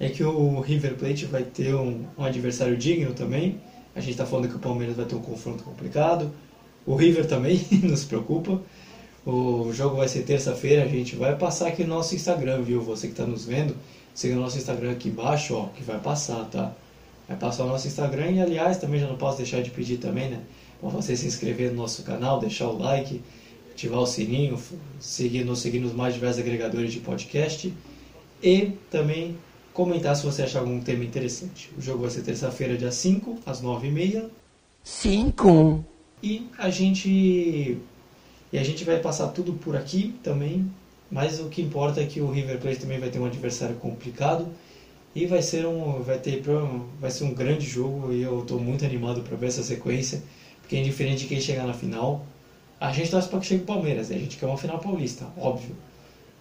[0.00, 3.60] é que o River Plate vai ter um, um adversário digno também.
[3.94, 6.30] A gente está falando que o Palmeiras vai ter um confronto complicado.
[6.86, 8.58] O River também nos preocupa.
[9.24, 10.84] O jogo vai ser terça-feira.
[10.84, 12.82] A gente vai passar aqui no nosso Instagram, viu?
[12.82, 13.76] Você que está nos vendo,
[14.14, 16.72] siga o nosso Instagram aqui embaixo, ó, que vai passar, tá?
[17.28, 20.28] Vai passar o nosso Instagram e, aliás, também já não posso deixar de pedir também,
[20.28, 20.40] né?
[20.80, 23.20] Para você se inscrever no nosso canal, deixar o like,
[23.70, 24.58] ativar o sininho,
[24.98, 27.72] seguir, nos seguir nos mais diversos agregadores de podcast
[28.42, 29.36] e também
[29.72, 31.70] comentar se você achar algum tema interessante.
[31.78, 34.28] O jogo vai ser terça-feira, dia 5, às 9h30.
[34.82, 35.84] 5.
[36.22, 37.78] E a gente.
[38.52, 40.70] E a gente vai passar tudo por aqui também.
[41.10, 44.48] Mas o que importa é que o River Plate também vai ter um adversário complicado.
[45.14, 46.42] E vai ser um, vai ter,
[46.98, 50.22] vai ser um grande jogo e eu estou muito animado para ver essa sequência.
[50.60, 52.24] Porque indiferente de quem chegar na final,
[52.80, 54.10] a gente torce para que chegue o Palmeiras.
[54.10, 55.76] A gente quer uma final paulista, óbvio.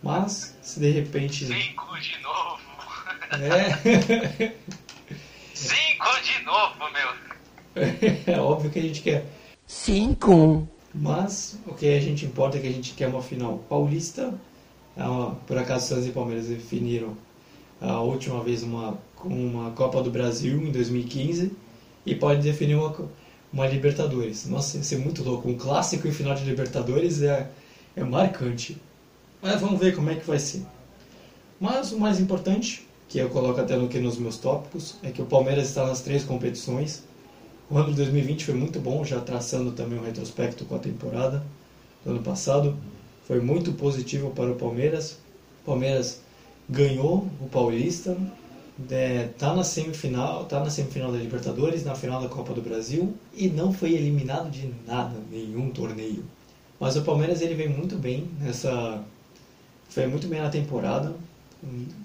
[0.02, 1.45] Mas, se de repente.
[1.45, 2.62] Cinco de novo!
[3.34, 4.54] É.
[5.54, 7.32] Cinco de novo, meu!
[8.34, 9.26] é óbvio que a gente quer.
[9.67, 10.67] 5.
[10.93, 14.34] Mas o que a gente importa é que a gente quer uma final paulista.
[14.97, 17.15] Ah, por acaso Santos e Palmeiras definiram
[17.80, 21.51] a última vez uma, uma Copa do Brasil em 2015
[22.06, 22.93] e pode definir uma,
[23.51, 24.47] uma Libertadores.
[24.47, 25.49] Nossa, ia ser muito louco.
[25.49, 27.49] Um clássico em final de Libertadores é,
[27.95, 28.77] é marcante.
[29.41, 30.65] Mas vamos ver como é que vai ser.
[31.60, 35.21] Mas o mais importante, que eu coloco até no que nos meus tópicos, é que
[35.21, 37.04] o Palmeiras está nas três competições.
[37.72, 41.42] O ano de 2020 foi muito bom, já traçando também um retrospecto com a temporada
[42.04, 42.76] do ano passado.
[43.26, 45.14] Foi muito positivo para o Palmeiras.
[45.62, 46.20] O Palmeiras
[46.70, 48.18] ganhou o Paulista,
[48.90, 53.14] é, tá na semifinal, tá na semifinal da Libertadores, na final da Copa do Brasil
[53.34, 56.26] e não foi eliminado de nada, nenhum torneio.
[56.78, 59.02] Mas o Palmeiras ele vem muito bem nessa,
[59.88, 61.16] foi muito bem na temporada,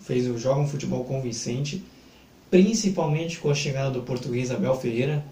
[0.00, 1.82] fez joga um futebol convincente,
[2.48, 5.24] principalmente com a chegada do português Abel Ferreira,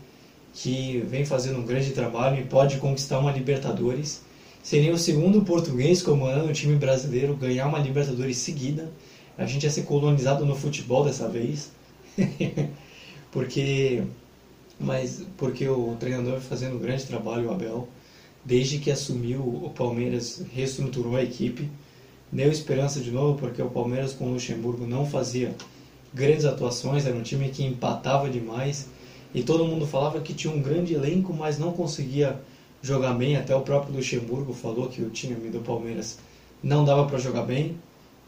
[0.55, 4.23] que vem fazendo um grande trabalho e pode conquistar uma Libertadores.
[4.63, 8.91] Seria o segundo português comandando o time brasileiro ganhar uma Libertadores seguida
[9.37, 11.73] a gente ia ser colonizado no futebol dessa vez.
[13.31, 14.03] porque
[14.79, 17.89] mas porque o treinador vai fazendo um grande trabalho, o Abel,
[18.45, 21.71] desde que assumiu o Palmeiras, reestruturou a equipe,
[22.31, 25.55] deu esperança de novo, porque o Palmeiras com o Luxemburgo não fazia
[26.13, 28.89] grandes atuações, era um time que empatava demais
[29.35, 32.41] e todo mundo falava que tinha um grande elenco, mas não conseguia
[32.81, 33.37] jogar bem.
[33.37, 36.19] Até o próprio Luxemburgo falou que o time do Palmeiras
[36.63, 37.77] não dava para jogar bem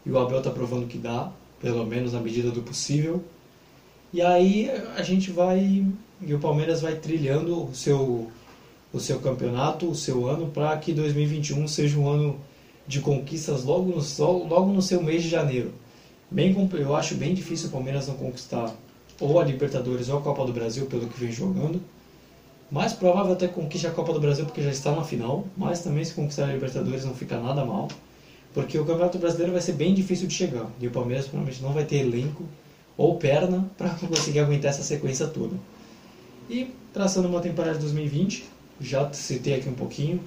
[0.05, 1.31] e o Abel está provando que dá,
[1.61, 3.23] pelo menos na medida do possível.
[4.11, 5.85] E aí a gente vai
[6.21, 8.27] e o Palmeiras vai trilhando o seu
[8.91, 12.39] o seu campeonato, o seu ano para que 2021 seja um ano
[12.87, 15.73] de conquistas logo no logo no seu mês de janeiro.
[16.31, 18.75] Bem, eu acho bem difícil o Palmeiras não conquistar
[19.19, 21.81] ou a Libertadores ou a Copa do Brasil pelo que vem jogando.
[22.69, 26.03] Mais provável até conquiste a Copa do Brasil porque já está na final, mas também
[26.03, 27.87] se conquistar a Libertadores não fica nada mal,
[28.53, 31.71] porque o Campeonato Brasileiro vai ser bem difícil de chegar e o Palmeiras provavelmente não
[31.71, 32.43] vai ter elenco
[32.97, 35.55] ou perna para conseguir aguentar essa sequência toda.
[36.49, 38.45] E traçando uma temporada de 2020,
[38.79, 40.19] já citei aqui um pouquinho,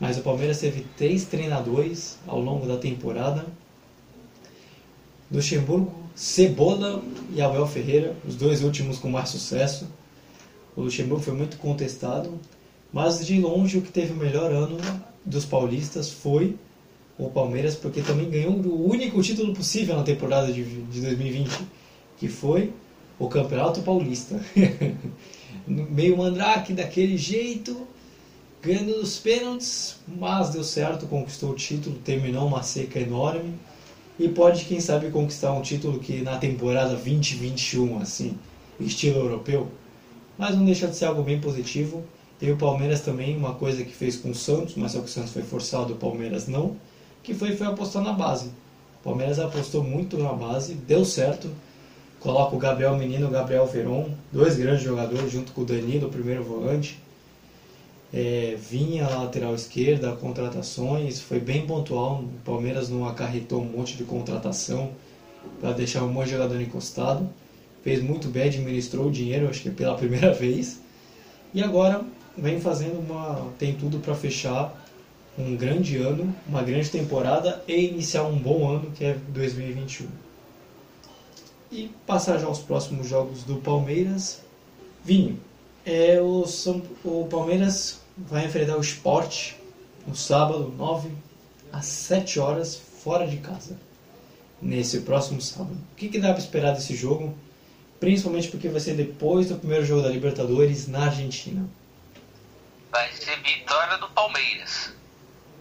[0.00, 3.44] mas o Palmeiras teve três treinadores ao longo da temporada.
[5.30, 7.02] Luxemburgo, Cebola
[7.34, 9.88] e Abel Ferreira, os dois últimos com mais sucesso.
[10.76, 12.38] O Luxemburgo foi muito contestado,
[12.92, 14.78] mas de longe o que teve o melhor ano
[15.24, 16.56] dos paulistas foi
[17.18, 21.50] o Palmeiras, porque também ganhou o único título possível na temporada de, de 2020,
[22.18, 22.72] que foi
[23.18, 24.40] o Campeonato Paulista.
[25.66, 27.86] Meio mandrake daquele jeito,
[28.62, 33.54] ganhando os pênaltis, mas deu certo, conquistou o título, terminou uma seca enorme
[34.18, 38.36] e pode, quem sabe, conquistar um título que na temporada 2021, assim,
[38.78, 39.68] estilo europeu.
[40.36, 42.02] Mas não deixa de ser algo bem positivo.
[42.40, 45.08] E o Palmeiras também, uma coisa que fez com o Santos, mas só que o
[45.08, 46.76] Santos foi forçado, o Palmeiras não,
[47.22, 48.48] que foi, foi apostar na base.
[49.00, 51.48] O Palmeiras apostou muito na base, deu certo.
[52.18, 56.10] Coloca o Gabriel Menino o Gabriel Veron, dois grandes jogadores, junto com o Danilo, o
[56.10, 57.00] primeiro volante.
[58.12, 62.22] É, vinha lateral esquerda, contratações, foi bem pontual.
[62.22, 64.90] O Palmeiras não acarretou um monte de contratação
[65.60, 67.28] para deixar um monte de jogador encostado.
[67.82, 70.80] Fez muito bem, administrou o dinheiro, acho que pela primeira vez.
[71.54, 72.04] E agora
[72.36, 73.50] vem fazendo uma.
[73.58, 74.78] tem tudo para fechar
[75.38, 80.06] um grande ano, uma grande temporada e iniciar um bom ano que é 2021.
[81.70, 84.42] E passar já aos próximos jogos do Palmeiras.
[85.02, 85.40] Vinho,
[85.86, 89.52] é, o, São, o Palmeiras vai enfrentar o Sport
[90.06, 91.10] no sábado, 9
[91.72, 93.78] às 7 horas, fora de casa.
[94.60, 95.76] Nesse próximo sábado.
[95.92, 97.36] O que, que dá para esperar desse jogo?
[97.98, 101.68] Principalmente porque vai ser depois do primeiro jogo da Libertadores na Argentina.
[102.90, 104.92] Vai ser vitória do Palmeiras.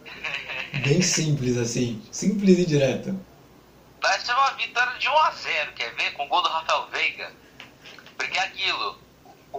[0.85, 3.19] Bem simples assim, simples e direto.
[4.01, 6.11] Vai ser uma vitória de 1 a 0 quer ver?
[6.13, 7.31] Com o gol do Rafael Veiga.
[8.17, 9.00] Porque é aquilo,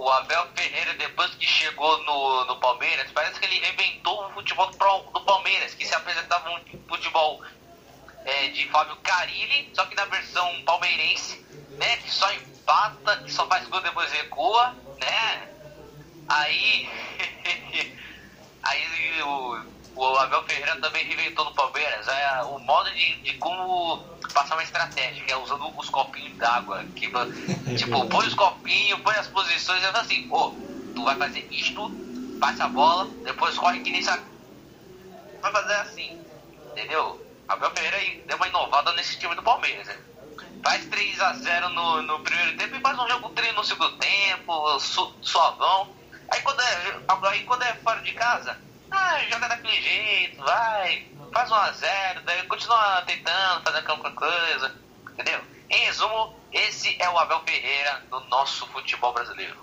[0.02, 4.66] o Abel Ferreira, depois que chegou no, no Palmeiras, parece que ele reinventou o futebol
[4.66, 7.40] do Palmeiras, que se apresentava um futebol
[8.24, 11.38] é, de Fábio Carilli, só que na versão palmeirense,
[11.78, 11.96] né?
[11.98, 15.48] Que só empata, que só faz gol depois recua, né?
[16.28, 16.88] Aí.
[18.64, 23.98] aí o, o Abel Ferreira também reinventou no Palmeiras é, o modo de, de como
[24.32, 26.84] passar uma estratégia, que é usando os copinhos d'água.
[26.96, 27.10] Que,
[27.76, 30.50] tipo, põe os copinhos, põe as posições e fala assim, ô,
[30.94, 31.90] tu vai fazer isto,
[32.40, 34.22] passa a bola, depois corre que nem sabe.
[35.40, 36.20] Vai fazer assim,
[36.70, 37.20] entendeu?
[37.48, 39.98] Abel Ferreira aí deu uma inovada nesse time do Palmeiras, né?
[40.62, 45.12] Faz 3x0 no, no primeiro tempo e faz um jogo treino no segundo tempo, su,
[45.20, 45.94] suavão.
[46.30, 48.56] Aí quando, é, aí quando é fora de casa,
[48.92, 54.74] ah, joga daquele jeito, vai, faz 1x0, daí continua tentando fazer alguma coisa,
[55.12, 55.40] entendeu?
[55.70, 59.56] Em resumo, esse é o Abel Ferreira do nosso futebol brasileiro.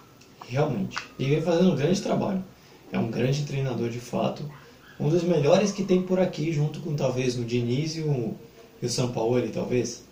[0.48, 0.98] Realmente.
[1.20, 2.44] E vem fazendo um grande trabalho.
[2.92, 4.52] É um grande treinador de fato.
[5.00, 8.36] Um dos melhores que tem por aqui, junto com talvez o Diniz e o,
[8.82, 10.04] e o Sampaoli, talvez.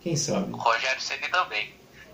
[0.00, 0.52] Quem sabe?
[0.52, 1.72] O Rogério Ceni também.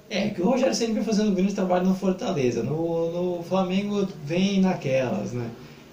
[0.08, 2.62] É, que o Rogério sempre vem fazendo um grande trabalho no Fortaleza.
[2.62, 5.50] No, no Flamengo vem naquelas, né?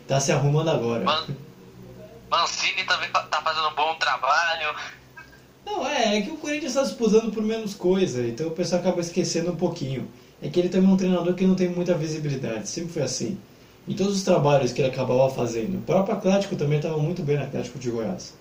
[0.07, 1.03] Tá se arrumando agora.
[1.03, 1.27] Man,
[2.29, 4.75] Mancini também tá fazendo um bom trabalho.
[5.65, 9.01] Não, é, é que o Corinthians está disputando por menos coisa, então o pessoal acaba
[9.01, 10.09] esquecendo um pouquinho.
[10.41, 13.37] É que ele também é um treinador que não tem muita visibilidade, sempre foi assim.
[13.87, 15.77] Em todos os trabalhos que ele acabava fazendo.
[15.79, 18.33] O próprio Atlético também estava muito bem no Atlético de Goiás.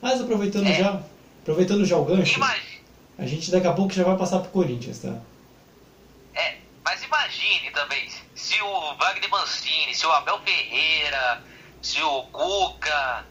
[0.00, 0.74] Mas aproveitando É.
[0.74, 1.00] já,
[1.42, 2.80] aproveitando já o gancho, Imagine,
[3.18, 5.14] a gente daqui a pouco já vai passar pro Corinthians, tá?
[6.34, 8.08] é, mas imagine também,
[8.58, 11.40] se o Wagner Mancini, se o Abel Ferreira,
[11.80, 13.24] se o Cuca,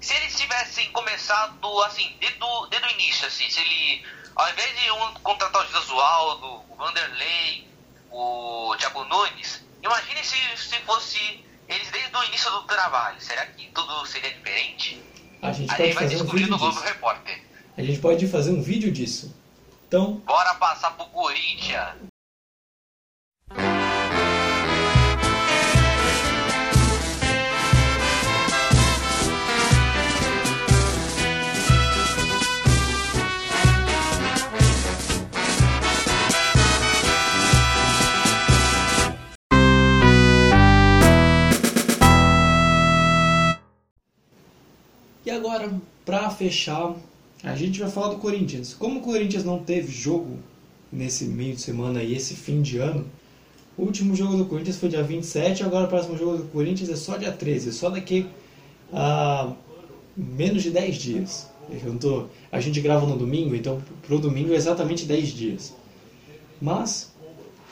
[0.00, 4.02] se eles tivessem começado assim, desde o, desde o início, assim, se ele,
[4.34, 7.68] ao invés de um contratar o Jesualdo, o Vanderlei,
[8.10, 13.20] o Thiago Nunes, imagine se, se fosse eles desde o início do trabalho.
[13.20, 15.02] Será que tudo seria diferente?
[15.42, 16.86] A gente A pode gente vai fazer um descobrir vídeo no Globo disso.
[16.86, 17.42] Repórter.
[17.76, 19.36] A gente pode fazer um vídeo disso.
[19.86, 22.11] Então, Bora passar pro Corinthians.
[45.32, 45.72] Agora,
[46.04, 46.94] para fechar
[47.42, 48.74] A gente vai falar do Corinthians.
[48.74, 50.38] Como o Corinthians não teve jogo
[50.92, 53.06] nesse meio de semana e esse fim de ano,
[53.76, 56.96] o último jogo do Corinthians foi dia 27, agora o próximo jogo do Corinthians é
[56.96, 58.26] só dia 13, é só daqui
[58.92, 59.52] a
[60.16, 61.50] menos de 10 dias.
[62.00, 65.74] Tô, a gente grava no domingo, então pro domingo é exatamente 10 dias.
[66.60, 67.12] Mas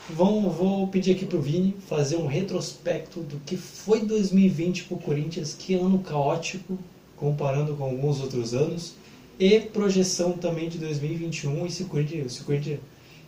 [0.09, 5.53] vão, vou pedir aqui pro Vini fazer um retrospecto do que foi 2020 pro Corinthians,
[5.53, 6.77] que ano caótico,
[7.21, 8.95] comparando com alguns outros anos,
[9.39, 12.79] e projeção também de 2021 e se se,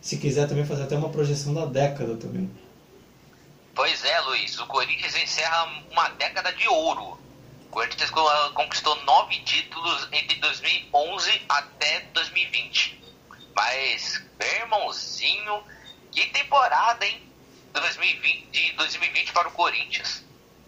[0.02, 2.50] se quiser também fazer até uma projeção da década também.
[3.72, 7.16] Pois é, Luiz, o Corinthians encerra uma década de ouro.
[7.66, 8.10] O Corinthians
[8.52, 13.00] conquistou nove títulos entre 2011 até 2020.
[13.54, 14.22] Mas,
[14.60, 15.62] irmãozinho,
[16.10, 17.22] que temporada, hein?
[17.72, 20.24] 2020, de 2020 para o Corinthians.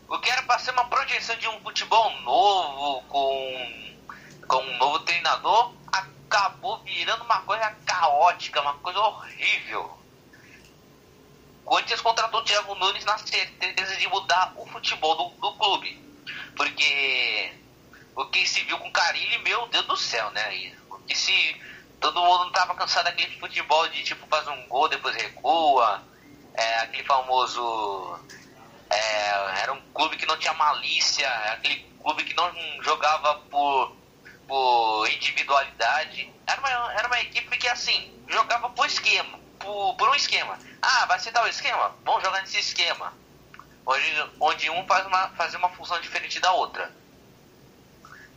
[0.09, 3.97] O que era para ser uma projeção de um futebol novo, com,
[4.47, 9.97] com um novo treinador, acabou virando uma coisa caótica, uma coisa horrível.
[11.65, 16.01] Corinthians contratou o Thiago Nunes na certeza de mudar o futebol do, do clube.
[16.57, 17.53] Porque
[18.15, 20.73] o que se viu com Carilli, meu Deus do céu, né?
[20.89, 21.61] O que se.
[22.01, 26.03] Todo mundo tava cansado daquele futebol de tipo faz um gol, depois recua.
[26.55, 28.19] É, aquele famoso.
[28.91, 33.97] É, era um clube que não tinha malícia, aquele clube que não jogava por,
[34.47, 36.33] por individualidade.
[36.47, 40.59] Era uma, era uma equipe que assim, jogava por esquema, por, por um esquema.
[40.81, 41.95] Ah, vai ser tal esquema?
[42.05, 43.13] Vamos jogar nesse esquema.
[43.85, 46.93] Onde, onde um faz uma, fazer uma função diferente da outra.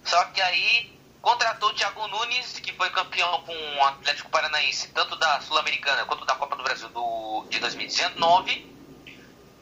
[0.04, 5.16] Só que aí contratou o Thiago Nunes, que foi campeão com o Atlético Paranaense, tanto
[5.16, 8.76] da Sul-Americana quanto da Copa do Brasil do, de 2019.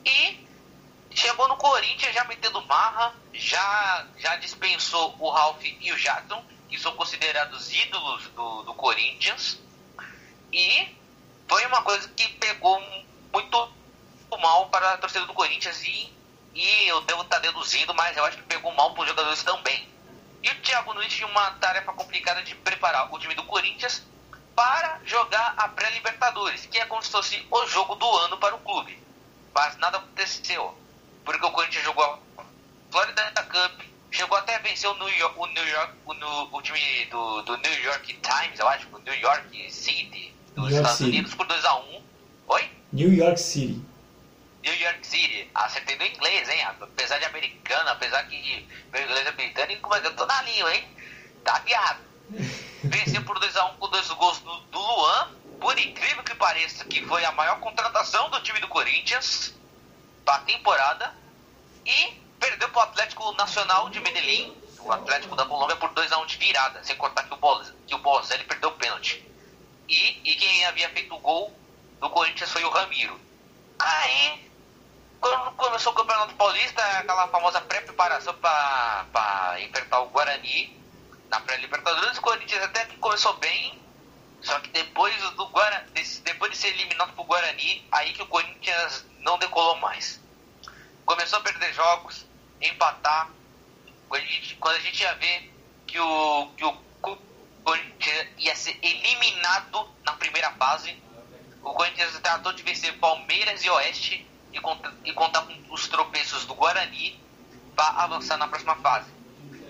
[0.05, 0.46] E
[1.11, 6.79] chegou no Corinthians já metendo marra, já, já dispensou o Ralf e o Jadon, que
[6.79, 9.59] são considerados ídolos do, do Corinthians.
[10.51, 10.95] E
[11.47, 12.79] foi uma coisa que pegou
[13.31, 13.73] muito
[14.39, 16.13] mal para a torcida do Corinthians e,
[16.53, 19.87] e eu devo estar deduzindo, mas eu acho que pegou mal para os jogadores também.
[20.43, 24.03] E o Thiago Nunes tinha uma tarefa complicada de preparar o time do Corinthians
[24.55, 28.59] para jogar a pré-Libertadores, que é como se fosse o jogo do ano para o
[28.59, 29.01] clube.
[29.53, 30.77] Mas nada aconteceu,
[31.27, 32.43] porque o Corinthians jogou a
[32.89, 37.05] Florida Cup, chegou até a vencer o New York, o, New York, o, o time
[37.11, 41.09] do, do New York Times, eu acho, o New York City, dos York Estados City.
[41.09, 42.01] Unidos por 2x1.
[42.47, 42.71] Oi?
[42.93, 43.81] New York City.
[44.63, 45.51] New York City.
[45.53, 46.61] Acertei no inglês, hein?
[46.63, 50.87] Apesar de americano, apesar que meu inglês é britânico, mas eu tô na língua, hein?
[51.43, 51.99] Tá viado.
[52.83, 55.31] Venceu por 2x1 com dois gols do, do Luan.
[55.59, 59.56] Por incrível que pareça, que foi a maior contratação do time do Corinthians
[60.27, 61.15] pra temporada.
[61.85, 66.83] E perdeu pro Atlético Nacional de Medellín, o Atlético da Colômbia, por 2x1 de virada,
[66.83, 69.25] sem contar que o, Bol que o Bozelli perdeu o pênalti.
[69.87, 71.57] E, e quem havia feito o gol
[72.01, 73.17] do Corinthians foi o Ramiro.
[73.79, 74.51] Aí,
[75.21, 80.77] quando começou o Campeonato Paulista, aquela famosa pré-preparação para enfrentar o Guarani
[81.29, 83.81] na pré-Libertadores, o Corinthians até que começou bem,
[84.41, 85.89] só que depois do Guarani,
[86.23, 90.21] depois de ser eliminado pro Guarani, aí que o Corinthians não decolou mais.
[91.05, 92.25] Começou a perder jogos,
[92.61, 93.29] empatar.
[94.07, 95.53] Quando a gente, quando a gente ia ver
[95.85, 96.77] que o, que o
[97.63, 101.01] Corinthians ia ser eliminado na primeira fase,
[101.61, 104.57] o Corinthians tratou de vencer Palmeiras e Oeste e,
[105.03, 107.19] e contar com os tropeços do Guarani
[107.75, 109.16] para avançar na próxima fase.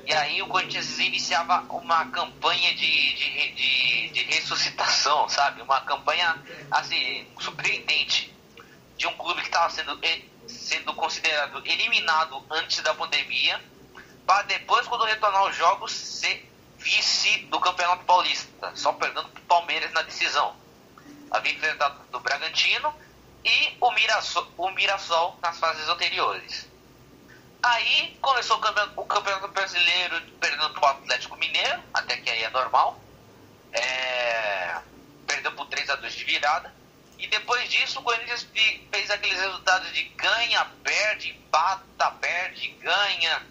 [0.08, 5.62] E aí o Corinthians iniciava uma campanha de, de, de, de ressuscitação, sabe?
[5.62, 6.42] Uma campanha
[6.72, 8.34] assim, surpreendente
[8.96, 10.00] de um clube que estava sendo,
[10.48, 13.62] sendo considerado eliminado antes da pandemia,
[14.26, 19.46] para depois, quando retornar aos jogos, ser vice do Campeonato Paulista, só perdendo para o
[19.46, 20.56] Palmeiras na decisão.
[21.30, 22.96] Havia enfrentado o Bragantino
[23.44, 26.77] e o Mirassol, o Mirassol nas fases anteriores.
[27.62, 32.44] Aí começou o campeonato, o campeonato brasileiro perdendo para o Atlético Mineiro, até que aí
[32.44, 33.00] é normal.
[33.74, 34.78] É,
[35.26, 36.74] perdeu por 3 a 2 de virada.
[37.18, 38.48] E depois disso o Corinthians
[38.92, 43.46] fez aqueles resultados de ganha, perde, empata, perde, ganha.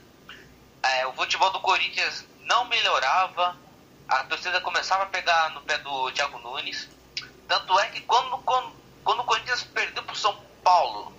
[0.82, 3.56] É, o futebol do Corinthians não melhorava.
[4.08, 6.88] A torcida começava a pegar no pé do Thiago Nunes.
[7.48, 11.12] Tanto é que quando, quando, quando o Corinthians perdeu para o São Paulo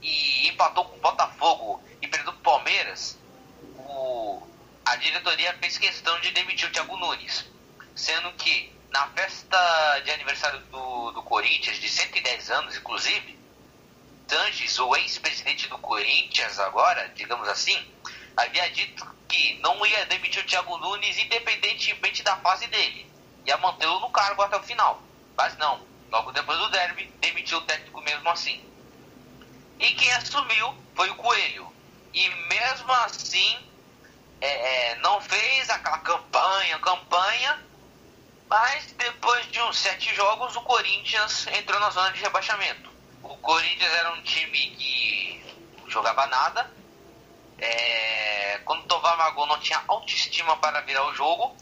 [0.00, 3.18] e empatou com o Botafogo e perdeu Palmeiras,
[3.76, 4.42] o,
[4.84, 7.44] a diretoria fez questão de demitir o Thiago Nunes.
[7.94, 13.38] Sendo que na festa de aniversário do, do Corinthians, de 110 anos inclusive,
[14.28, 17.82] Sanches, o ex-presidente do Corinthians agora, digamos assim,
[18.36, 23.10] havia dito que não ia demitir o Thiago Nunes independentemente da fase dele.
[23.46, 25.02] Ia mantê-lo no cargo até o final.
[25.34, 25.80] Mas não,
[26.10, 28.62] logo depois do derby, demitiu o técnico mesmo assim.
[29.78, 31.72] E quem assumiu foi o Coelho.
[32.12, 33.58] E mesmo assim,
[34.40, 37.64] é, é, não fez aquela campanha, campanha,
[38.48, 42.90] mas depois de uns sete jogos, o Corinthians entrou na zona de rebaixamento.
[43.22, 45.44] O Corinthians era um time que
[45.88, 46.70] jogava nada.
[47.58, 51.56] É, quando tomava gol não tinha autoestima para virar o jogo.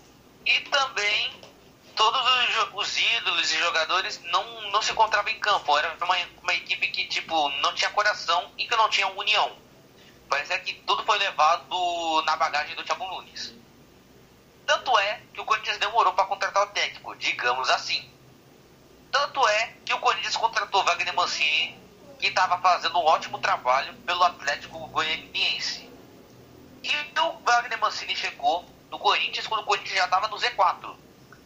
[0.45, 1.41] E também
[1.97, 5.77] todos os, os ídolos e jogadores não, não se encontravam em campo.
[5.77, 9.66] Era uma, uma equipe que tipo não tinha coração e que não tinha união.
[10.29, 13.55] Parece que tudo foi levado na bagagem do Thiago Nunes.
[14.67, 18.11] Tanto é que o Corinthians demorou para contratar o técnico, digamos assim.
[19.13, 21.79] Tanto é que o Corinthians contratou Wagner Mancini,
[22.19, 25.89] que estava fazendo um ótimo trabalho pelo Atlético Goianiense.
[26.83, 30.97] E o Wagner Mancini chegou no Corinthians quando o Corinthians já estava no Z4.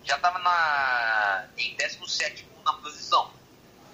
[0.05, 3.31] Já estava na em 17 na posição.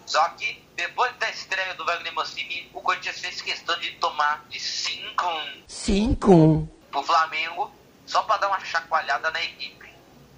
[0.06, 4.60] Só que depois da estreia do Wagner Mancini, o Corinthians fez questão de tomar de
[4.60, 5.24] 5
[5.66, 7.74] cinco, pro Flamengo,
[8.06, 9.92] só para dar uma chacoalhada na equipe.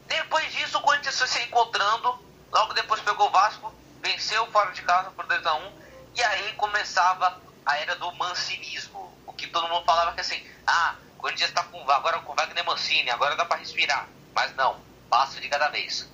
[0.07, 2.19] Depois disso, o Corinthians foi se encontrando,
[2.51, 5.73] logo depois pegou o Vasco, venceu fora de casa por 2 a 1
[6.15, 9.13] e aí começava a era do mancinismo.
[9.27, 12.65] O que todo mundo falava que assim, ah, o Corinthians está com, agora com Wagner
[12.65, 14.09] Mancini, agora dá para respirar.
[14.35, 16.09] Mas não, passo de cada vez.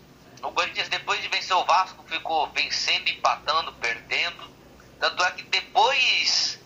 [0.44, 4.54] O Corinthians, depois de vencer o Vasco, ficou vencendo, empatando, perdendo.
[5.00, 6.60] Tanto é que depois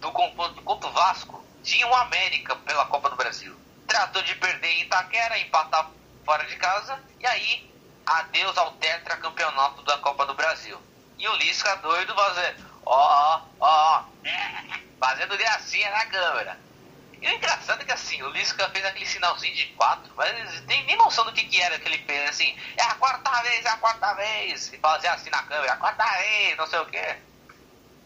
[0.00, 3.56] do confronto contra o Vasco, tinha o América pela Copa do Brasil.
[3.86, 5.90] Tratou de perder em Itaquera, empatar
[6.24, 7.70] fora de casa, e aí,
[8.04, 10.78] adeus ao tetracampeonato da Copa do Brasil.
[11.16, 14.04] E o Lisca doido fazendo, ó, ó,
[14.98, 16.58] fazendo gracinha na câmera.
[17.20, 20.84] E o engraçado é que assim, o Lisca fez aquele sinalzinho de quatro, mas tem
[20.86, 23.68] nem noção do que, que era que ele fez, assim, é a quarta vez, é
[23.68, 27.16] a quarta vez, e fazia assim na câmera, a quarta vez, não sei o quê.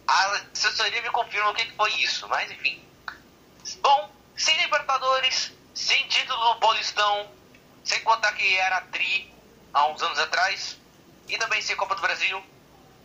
[0.07, 2.85] A assessoria me confirma o que, que foi isso, mas enfim.
[3.81, 7.31] Bom, sem Libertadores, sem título Paulistão,
[7.85, 9.33] sem contar que era tri
[9.73, 10.77] há uns anos atrás,
[11.29, 12.45] e também sem Copa do Brasil,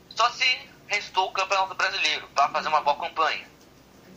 [0.10, 3.48] só se restou o Campeonato Brasileiro para fazer uma boa campanha.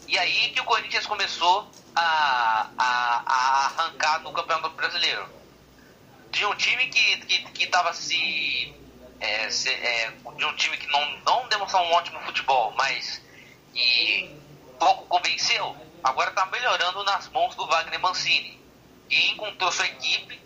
[0.09, 5.29] E aí que o Corinthians começou a, a, a arrancar no Campeonato Brasileiro.
[6.31, 8.75] De um time que que que estava se,
[9.21, 13.23] é, se é, de um time que não não demonstrou um ótimo futebol, mas
[13.73, 14.31] que
[14.79, 15.77] pouco convenceu.
[16.03, 18.61] Agora está melhorando nas mãos do Wagner Mancini
[19.09, 20.41] e encontrou sua equipe.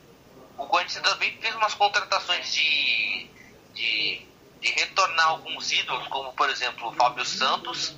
[0.59, 3.31] O Corinthians também fez umas contratações de,
[3.75, 4.27] de,
[4.61, 7.97] de retornar alguns ídolos, como por exemplo o Fábio Santos,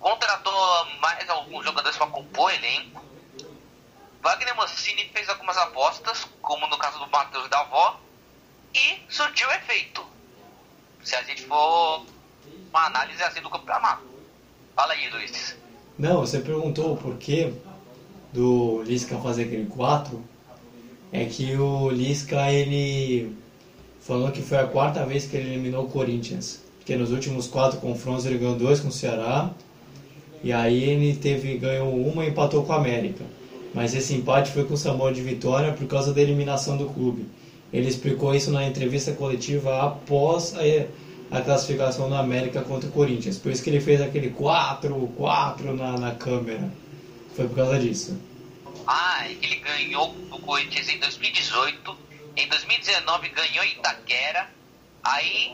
[0.00, 3.04] contratou mais alguns jogadores para compor o elenco.
[4.22, 8.00] Wagner Mancini fez algumas apostas, como no caso do Matheus Davó,
[8.74, 10.04] e surtiu efeito.
[11.02, 12.04] Se a gente for
[12.70, 14.02] uma análise assim do campeonato.
[14.74, 15.56] Fala aí, Luiz.
[15.98, 17.52] Não, você perguntou o porquê
[18.32, 20.22] do Lisca fazer aquele 4.
[21.12, 23.36] É que o Lisca, ele
[24.00, 26.62] falou que foi a quarta vez que ele eliminou o Corinthians.
[26.78, 29.50] Porque nos últimos quatro confrontos ele ganhou dois com o Ceará.
[30.42, 33.24] E aí ele teve, ganhou uma e empatou com o América.
[33.74, 37.26] Mas esse empate foi com sabor de vitória por causa da eliminação do clube.
[37.72, 43.38] Ele explicou isso na entrevista coletiva após a, a classificação do América contra o Corinthians.
[43.38, 46.72] Por isso que ele fez aquele 4-4 na, na câmera.
[47.36, 48.18] Foi por causa disso.
[48.86, 51.96] Ah, ele ganhou do Corinthians em 2018.
[52.36, 54.48] Em 2019 ganhou Itaquera.
[55.04, 55.52] Aí,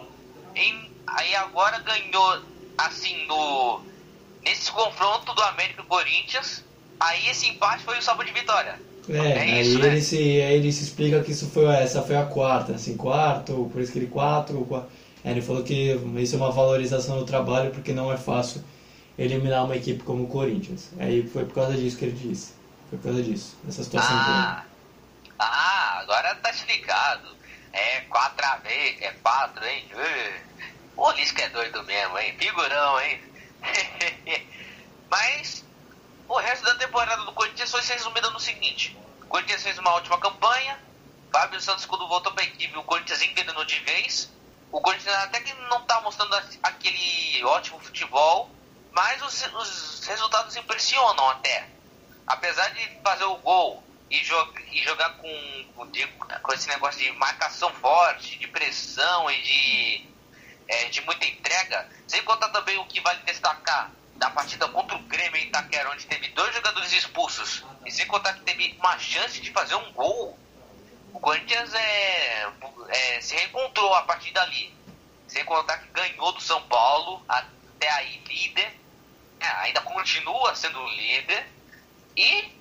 [0.55, 2.41] em, aí agora ganhou
[2.79, 3.81] assim no
[4.47, 6.65] nesse confronto do América e Corinthians.
[7.01, 8.81] Aí esse empate foi o sabor de vitória.
[9.09, 9.87] É, É aí, isso, né?
[9.87, 13.69] ele se, aí ele se explica que isso foi, essa foi a quarta, assim, quarto,
[13.73, 14.89] por isso que ele quatro, qua-
[15.23, 18.65] Aí ele falou que isso é uma valorização do trabalho porque não é fácil
[19.19, 20.93] eliminar uma equipe como o Corinthians.
[20.99, 22.55] Aí foi por causa disso que ele disse.
[22.87, 24.67] Foi por causa disso, dessa situação Ah,
[25.41, 27.39] ah, agora tá explicado.
[27.73, 29.89] É quatro a vez, é quatro, hein?
[30.97, 32.35] O Lisca é doido mesmo, hein?
[32.39, 33.21] Figurão, hein?
[35.09, 35.65] Mas
[36.29, 40.19] o resto da temporada do Corinthians foi resumida no seguinte: o Corinthians fez uma ótima
[40.19, 40.79] campanha.
[41.33, 44.33] Fábio Santos, quando voltou para a equipe, o Corinthians envenenou de vez.
[44.73, 48.51] O Corinthians até que não tá mostrando aquele ótimo futebol,
[48.93, 51.69] mas os, os resultados impressionam até.
[52.27, 55.65] Apesar de fazer o gol e, jo e jogar com,
[56.43, 60.09] com esse negócio de marcação forte, de pressão e de,
[60.69, 65.03] é, de muita entrega, sem contar também o que vale destacar, da partida contra o
[65.03, 69.41] Grêmio em Itaquera, onde teve dois jogadores expulsos, e sem contar que teve uma chance
[69.41, 70.39] de fazer um gol,
[71.13, 72.49] o Corinthians é,
[72.89, 74.75] é, se reencontrou a partir dali.
[75.27, 78.75] Sem contar que ganhou do São Paulo, até aí líder,
[79.41, 81.47] é, ainda continua sendo líder,
[82.17, 82.53] e,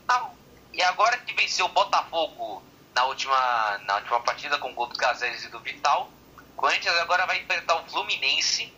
[0.74, 4.98] e agora que venceu o Botafogo na última, na última partida com o gol do
[4.98, 6.10] Caseres e do Vital,
[6.56, 8.74] Corinthians agora vai enfrentar o Fluminense,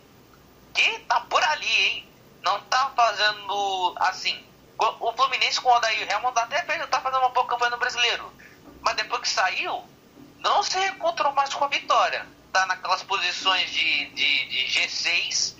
[0.74, 2.08] que tá por ali, hein?
[2.42, 4.44] Não tá fazendo assim.
[4.78, 8.32] O Fluminense com o Odair Helmond até fez, tá fazendo uma boa campanha no brasileiro.
[8.80, 9.84] Mas depois que saiu,
[10.38, 12.26] não se encontrou mais com a vitória.
[12.52, 15.56] Tá naquelas posições de, de, de G6,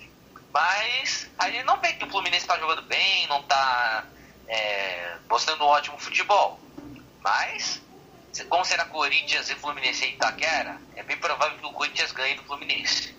[0.51, 4.05] mas a gente não vê que o Fluminense tá jogando bem, não tá
[4.47, 6.59] é, mostrando um ótimo futebol.
[7.21, 7.81] Mas,
[8.49, 12.43] como será Corinthians e Fluminense em Itaquera, é bem provável que o Corinthians ganhe do
[12.43, 13.13] Fluminense.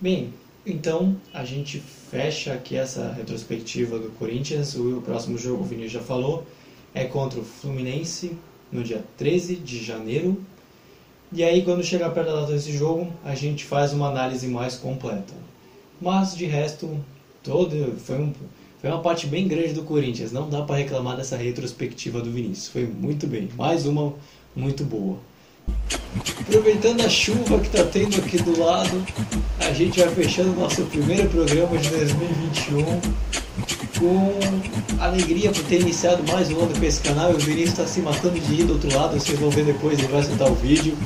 [0.00, 0.32] Bem,
[0.64, 1.80] então a gente
[2.10, 4.74] fecha aqui essa retrospectiva do Corinthians.
[4.74, 6.46] O próximo jogo, o Vinícius já falou,
[6.94, 8.38] é contra o Fluminense
[8.70, 10.44] no dia 13 de janeiro.
[11.32, 14.74] E aí, quando chegar perto da data desse jogo, a gente faz uma análise mais
[14.74, 15.32] completa.
[16.00, 17.04] Mas de resto,
[17.42, 18.34] todo foi, um,
[18.80, 20.32] foi uma parte bem grande do Corinthians.
[20.32, 22.68] Não dá para reclamar dessa retrospectiva do Vinícius.
[22.68, 23.48] Foi muito bem.
[23.56, 24.14] Mais uma
[24.56, 25.18] muito boa.
[26.40, 29.04] Aproveitando a chuva que está tendo aqui do lado,
[29.60, 33.00] a gente vai fechando o nosso primeiro programa de 2021
[33.98, 34.32] com
[34.98, 37.32] alegria por ter iniciado mais um ano com esse canal.
[37.32, 40.08] O Vinícius está se matando de rir do outro lado, vocês vão ver depois, ele
[40.08, 40.96] vai soltar o vídeo.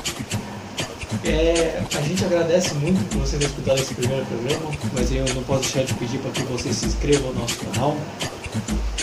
[1.26, 5.42] É, a gente agradece muito por você ter escutado esse primeiro programa, mas eu não
[5.44, 7.96] posso deixar de pedir para que você se inscreva no nosso canal,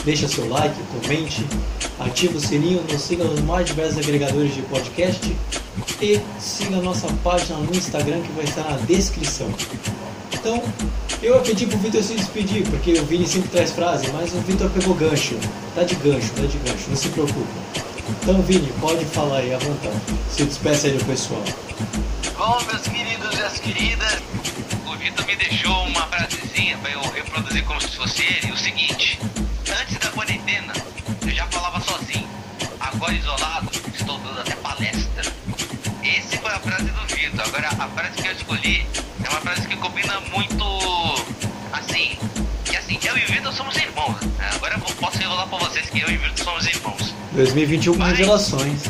[0.06, 1.44] deixa seu like, comente,
[2.00, 5.36] ative o sininho, nos siga nos mais diversos agregadores de podcast
[6.00, 9.48] e siga a nossa página no Instagram que vai estar na descrição.
[10.32, 10.62] Então,
[11.24, 14.38] eu ia pedir pro Vitor se despedir, porque o Vini sempre traz frase, mas o
[14.42, 15.36] Vitor pegou gancho.
[15.74, 17.48] Tá de gancho, tá de gancho, não se preocupa.
[18.22, 19.96] Então, Vini, pode falar aí à vontade.
[20.30, 21.44] Se despeça aí do pessoal.
[22.44, 24.20] Bom, meus queridos e as queridas,
[24.88, 28.52] o Vitor me deixou uma frasezinha para eu reproduzir como se fosse ele.
[28.52, 29.20] O seguinte:
[29.80, 30.74] antes da quarentena,
[31.22, 32.28] eu já falava sozinho.
[32.80, 35.32] Agora isolado, estou dando até palestra.
[36.04, 37.46] Essa foi a frase do Vitor.
[37.46, 38.88] Agora, a frase que eu escolhi
[39.24, 40.66] é uma frase que combina muito,
[41.74, 42.18] assim,
[42.66, 44.16] que assim, eu e o Vitor somos irmãos.
[44.56, 47.14] Agora eu posso enrolar pra vocês que eu e o Vitor somos irmãos.
[47.34, 48.82] 2021 com Mas- revelações.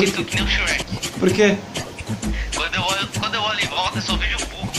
[0.00, 0.24] Por quê?
[0.24, 0.84] que nem o Shrek.
[1.18, 1.56] Por quê?
[2.56, 4.70] Quando eu olho, quando eu olho em volta, eu só vejo burro.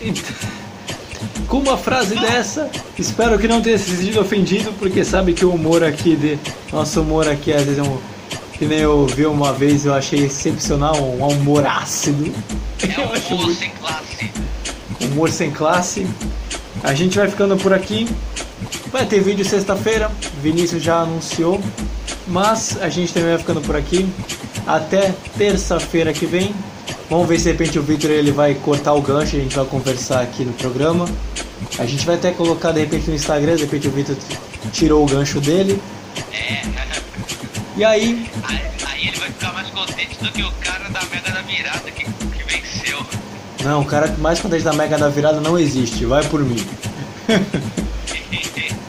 [1.46, 2.68] Com uma frase dessa,
[2.98, 6.38] espero que não tenha se sentido ofendido, porque sabe que o humor aqui, de,
[6.72, 7.98] nosso humor aqui às vezes é um.
[8.54, 12.32] Que nem eu vi uma vez, eu achei excepcional, um humor ácido.
[12.82, 14.30] É um burro muito sem classe.
[15.00, 16.06] humor sem classe.
[16.82, 18.08] A gente vai ficando por aqui.
[18.92, 20.10] Vai ter vídeo sexta-feira,
[20.40, 21.60] Vinícius já anunciou.
[22.26, 24.08] Mas a gente também vai ficando por aqui.
[24.66, 26.54] Até terça-feira que vem.
[27.08, 29.64] Vamos ver se de repente o Victor ele vai cortar o gancho, a gente vai
[29.64, 31.08] conversar aqui no programa.
[31.78, 34.16] A gente vai até colocar de repente no Instagram, de repente o Victor
[34.72, 35.80] tirou o gancho dele.
[36.32, 36.62] É.
[37.76, 41.30] E aí, Aí, aí ele vai ficar mais contente do que o cara da Mega
[41.32, 42.98] da Virada que, que venceu.
[43.64, 46.64] não, o cara mais contente da Mega da Virada não existe, vai por mim.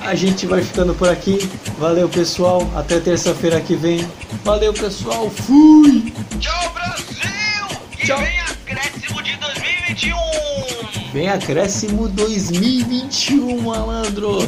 [0.01, 1.37] A gente vai ficando por aqui.
[1.77, 2.69] Valeu, pessoal.
[2.75, 4.07] Até terça-feira que vem.
[4.43, 5.29] Valeu, pessoal.
[5.29, 6.11] Fui!
[6.39, 7.77] Tchau, Brasil!
[7.99, 8.17] E Tchau.
[8.17, 11.11] vem acréscimo de 2021!
[11.13, 14.39] Vem acréscimo 2021, malandro.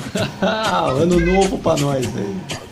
[0.41, 2.62] ano novo pra nós aí.